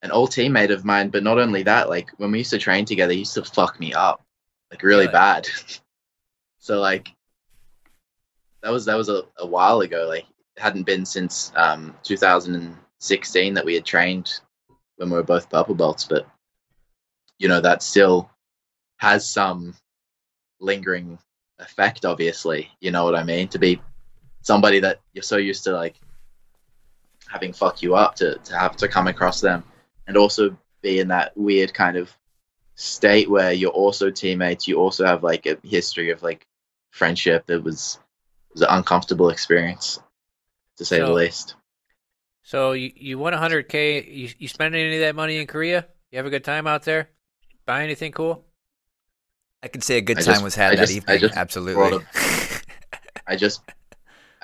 [0.02, 1.08] an old teammate of mine.
[1.10, 3.78] But not only that, like when we used to train together, he used to fuck
[3.80, 4.24] me up,
[4.70, 5.12] like really Really?
[5.12, 5.48] bad.
[6.58, 7.08] so like,
[8.62, 10.06] that was that was a, a while ago.
[10.08, 10.24] Like,
[10.56, 14.40] it hadn't been since um 2016 that we had trained
[14.96, 16.26] when we were both purple belts, but
[17.38, 18.30] you know that still
[18.98, 19.74] has some
[20.60, 21.18] lingering
[21.58, 23.80] effect obviously you know what i mean to be
[24.44, 25.96] somebody that you're so used to like
[27.28, 29.64] having fuck you up to, to have to come across them
[30.06, 32.12] and also be in that weird kind of
[32.76, 36.46] state where you're also teammates you also have like a history of like
[36.90, 37.98] friendship that was
[38.52, 39.98] was an uncomfortable experience
[40.76, 41.56] to say the least
[42.42, 44.04] So you you won 100K.
[44.06, 45.86] You you spend any of that money in Korea?
[46.12, 47.08] You have a good time out there?
[47.64, 48.44] Buy anything cool?
[49.62, 51.18] I could say a good I time just- was had I that just- I evening.
[51.20, 52.04] just Absolutely.
[53.26, 53.62] I just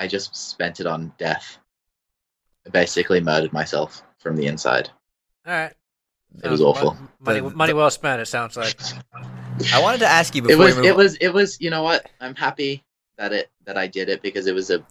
[0.00, 1.58] I just spent it on death.
[2.66, 4.88] I basically murdered myself from the inside.
[5.46, 5.74] All right.
[6.42, 6.96] It was awful.
[7.20, 8.20] Money The- money well spent.
[8.20, 8.80] It sounds like.
[9.74, 11.68] I wanted to ask you Before It was we move it was it was you
[11.68, 12.08] know what?
[12.20, 12.82] I'm happy
[13.18, 14.82] that it that I did it because it was a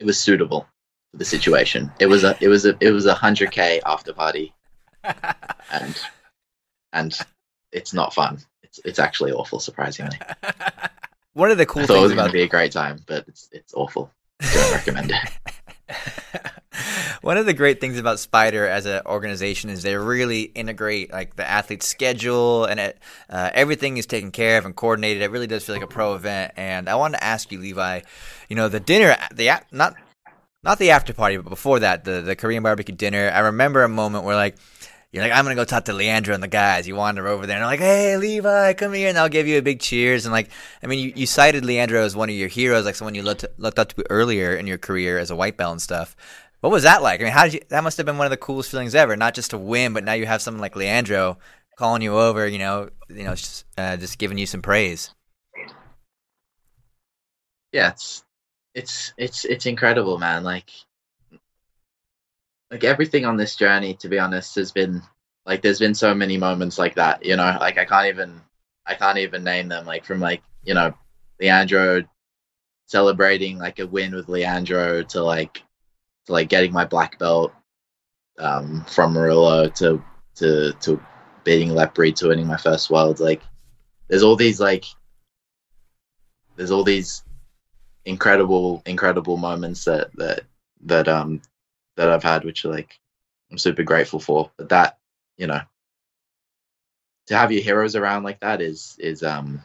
[0.00, 0.66] it was suitable
[1.12, 1.92] for the situation.
[2.00, 4.52] It was a it was a it was a hundred K after party
[5.70, 6.02] and
[6.92, 7.16] and
[7.70, 8.40] it's not fun.
[8.64, 10.18] It's it's actually awful, surprisingly.
[11.34, 13.00] one of the cool I thought it things was about gonna be a great time,
[13.06, 14.10] but it's it's awful.
[14.40, 15.52] Don't recommend it.
[17.22, 21.36] One of the great things about Spider as an organization is they really integrate like
[21.36, 22.98] the athlete's schedule and it,
[23.30, 25.22] uh, everything is taken care of and coordinated.
[25.22, 26.54] It really does feel like a pro event.
[26.56, 28.00] And I wanted to ask you, Levi,
[28.48, 29.94] you know, the dinner, the not
[30.64, 33.30] not the after party, but before that, the the Korean barbecue dinner.
[33.32, 34.56] I remember a moment where like.
[35.12, 36.88] You're like, I'm gonna go talk to Leandro and the guys.
[36.88, 39.58] You wander over there and they're like, Hey, Levi, come here, and I'll give you
[39.58, 40.24] a big cheers.
[40.24, 40.48] And like,
[40.82, 43.44] I mean, you, you cited Leandro as one of your heroes, like someone you looked
[43.58, 46.16] looked up to earlier in your career as a white belt and stuff.
[46.60, 47.20] What was that like?
[47.20, 47.60] I mean, how did you?
[47.68, 49.16] That must have been one of the coolest feelings ever.
[49.16, 51.38] Not just to win, but now you have someone like Leandro
[51.76, 52.46] calling you over.
[52.46, 55.10] You know, you know, just, uh, just giving you some praise.
[57.72, 58.24] yeah it's
[58.74, 60.70] it's it's it's incredible man like
[62.72, 65.02] like everything on this journey to be honest has been
[65.44, 67.56] like there's been so many moments like that you know?
[67.60, 68.40] Like i can't even
[68.86, 69.86] i can't even name them.
[69.86, 70.94] Like from like you know
[71.38, 72.02] leandro
[72.86, 75.62] celebrating like a win with leandro to like
[76.26, 77.52] to like getting my black belt
[78.38, 80.02] um from Murilo to
[80.36, 81.00] to to
[81.44, 83.42] beating Lepri to winning my first world like
[84.08, 84.86] there's all these like
[86.56, 87.22] there's all these
[88.04, 90.40] incredible incredible moments that that
[90.84, 91.40] that um
[91.96, 92.98] that I've had which are like
[93.50, 94.98] I'm super grateful for but that
[95.36, 95.60] you know
[97.26, 99.62] to have your heroes around like that is is um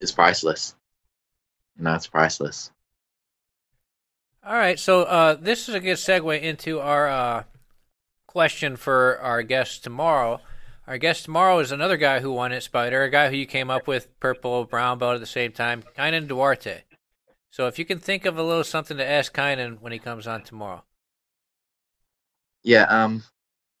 [0.00, 0.74] is priceless
[1.76, 2.70] you know it's priceless
[4.44, 7.42] All right, so uh, this is a good segue into our uh,
[8.26, 10.40] question for our guest tomorrow.
[10.86, 13.68] Our guest tomorrow is another guy who won it, Spider, a guy who you came
[13.68, 16.84] up with purple, brown belt at the same time, Kynan Duarte.
[17.50, 20.26] So if you can think of a little something to ask Kynan when he comes
[20.26, 20.84] on tomorrow.
[22.68, 23.22] Yeah, um,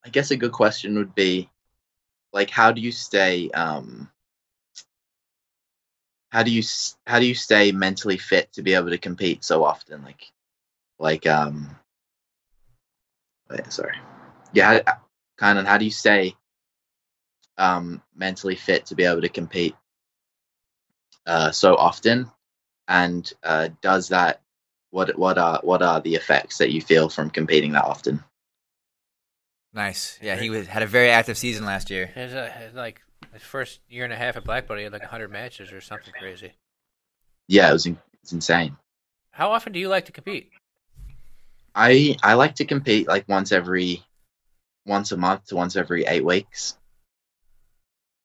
[0.06, 1.50] I guess a good question would be,
[2.32, 4.10] like, how do you stay, um,
[6.30, 6.62] how do you
[7.06, 10.02] how do you stay mentally fit to be able to compete so often?
[10.02, 10.32] Like,
[10.98, 11.76] like, um,
[13.50, 13.96] wait, sorry,
[14.52, 14.80] yeah,
[15.36, 15.66] kind of.
[15.66, 16.34] How do you stay,
[17.58, 19.74] um, mentally fit to be able to compete,
[21.26, 22.30] uh, so often,
[22.88, 24.42] and uh, does that?
[24.90, 28.24] What what are what are the effects that you feel from competing that often?
[29.72, 30.18] Nice.
[30.22, 32.06] Yeah, he was, had a very active season last year.
[32.06, 34.92] His, uh, his, like his first year and a half at Black Belt, he had
[34.92, 36.52] like 100 matches or something crazy.
[37.46, 38.76] Yeah, it was in, it's insane.
[39.30, 40.50] How often do you like to compete?
[41.74, 44.02] I I like to compete like once every
[44.84, 46.76] once a month to once every eight weeks.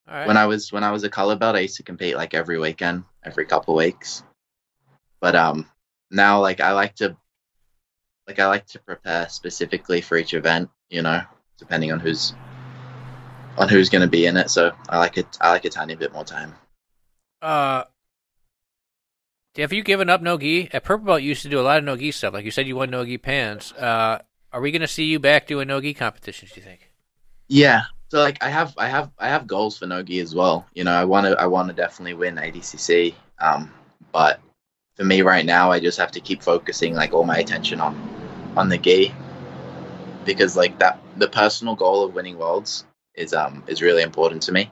[0.08, 0.26] All right.
[0.26, 2.58] When I was when I was a color belt, I used to compete like every
[2.58, 4.24] weekend, every couple weeks.
[5.20, 5.70] But um
[6.10, 7.16] now like I like to
[8.26, 11.22] like I like to prepare specifically for each event, you know,
[11.58, 12.34] depending on who's
[13.56, 14.50] on who's going to be in it.
[14.50, 15.26] So I like it.
[15.40, 16.54] I like a tiny bit more time.
[17.40, 17.84] Uh,
[19.56, 20.70] have you given up no gi?
[20.72, 22.34] At Purple Belt, you used to do a lot of no gi stuff.
[22.34, 23.72] Like you said, you won no gi pans.
[23.72, 24.18] Uh,
[24.52, 26.52] are we going to see you back doing no gi competitions?
[26.52, 26.90] Do you think?
[27.48, 27.82] Yeah.
[28.08, 30.66] So like I have I have I have goals for Nogi as well.
[30.74, 33.14] You know, I want to I want to definitely win ADCC.
[33.40, 33.72] Um,
[34.12, 34.40] but
[34.94, 37.96] for me right now, I just have to keep focusing like all my attention on
[38.56, 39.12] on the gi
[40.24, 42.84] because like that the personal goal of winning worlds
[43.14, 44.70] is um is really important to me.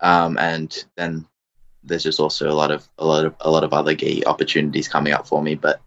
[0.00, 1.26] Um, and then
[1.82, 4.88] there's just also a lot of a lot of a lot of other gi opportunities
[4.88, 5.54] coming up for me.
[5.54, 5.80] But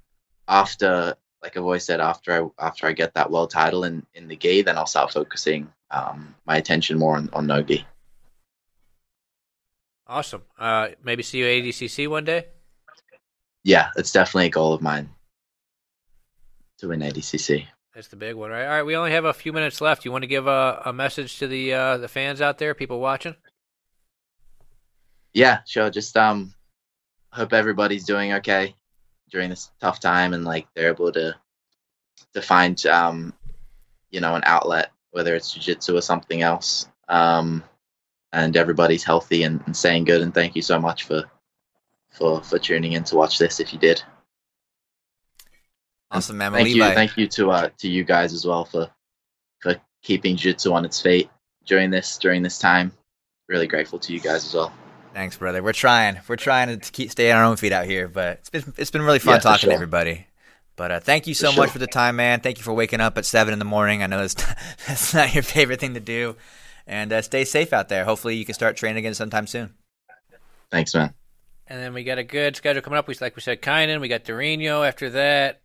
[0.48, 4.28] after like I've always said, after I after I get that world title in in
[4.28, 7.86] the gi, then I'll start focusing um, my attention more on, on Nogi.
[10.08, 10.44] Awesome.
[10.60, 12.48] Uh, maybe see you at ADCC one day.
[13.64, 15.10] Yeah, it's definitely a goal of mine
[16.80, 17.68] to win ADCC.
[17.94, 18.66] That's the big one, right?
[18.66, 20.06] All right, we only have a few minutes left.
[20.06, 23.00] You want to give a, a message to the uh, the fans out there, people
[23.00, 23.36] watching?
[25.34, 25.90] Yeah, sure.
[25.90, 26.54] Just um,
[27.32, 28.76] hope everybody's doing okay
[29.30, 31.36] during this tough time, and like they're able to
[32.34, 33.34] to find um,
[34.12, 36.88] you know, an outlet, whether it's jiu-jitsu or something else.
[37.08, 37.64] Um,
[38.34, 40.22] and everybody's healthy and, and staying good.
[40.22, 41.24] And thank you so much for
[42.12, 43.60] for for tuning in to watch this.
[43.60, 44.04] If you did.
[46.12, 46.52] Awesome, man.
[46.52, 48.90] Thank you, thank you to uh to you guys as well for
[49.62, 51.30] for keeping jiu-jitsu on its feet
[51.66, 52.92] during this during this time.
[53.48, 54.74] Really grateful to you guys as well.
[55.14, 55.62] Thanks, brother.
[55.62, 56.20] We're trying.
[56.28, 58.92] We're trying to keep stay on our own feet out here, but it's been it's
[58.92, 60.28] been really fun Yeah, for talking to everybody.
[60.78, 61.64] But uh, thank you For so sure.
[61.64, 62.40] much for the time, man.
[62.40, 64.04] Thank you for waking up at seven in the morning.
[64.04, 64.34] I know that's
[64.88, 66.36] that's not your favorite thing to do,
[66.88, 68.06] and uh, stay safe out there.
[68.06, 69.74] Hopefully, you can start training again sometime soon.
[70.72, 71.14] Thanks, man.
[71.68, 73.08] And then we got a good schedule coming up.
[73.08, 74.02] We like we said, Kynan.
[74.02, 75.62] We got Dorino after that.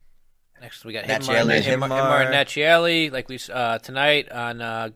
[0.60, 2.46] Next we got Nachieli, Himar, Himar, Himar.
[2.46, 4.90] Himar Like we uh, tonight on uh,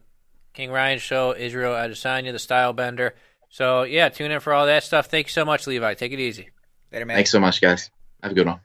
[0.55, 3.15] King Ryan's show, Israel Adesanya, the Style Bender.
[3.51, 5.07] So yeah, tune in for all that stuff.
[5.07, 5.95] Thank you so much, Levi.
[5.95, 6.51] Take it easy.
[6.93, 7.17] Later, man.
[7.17, 7.91] Thanks so much, guys.
[8.23, 8.61] Have a good one.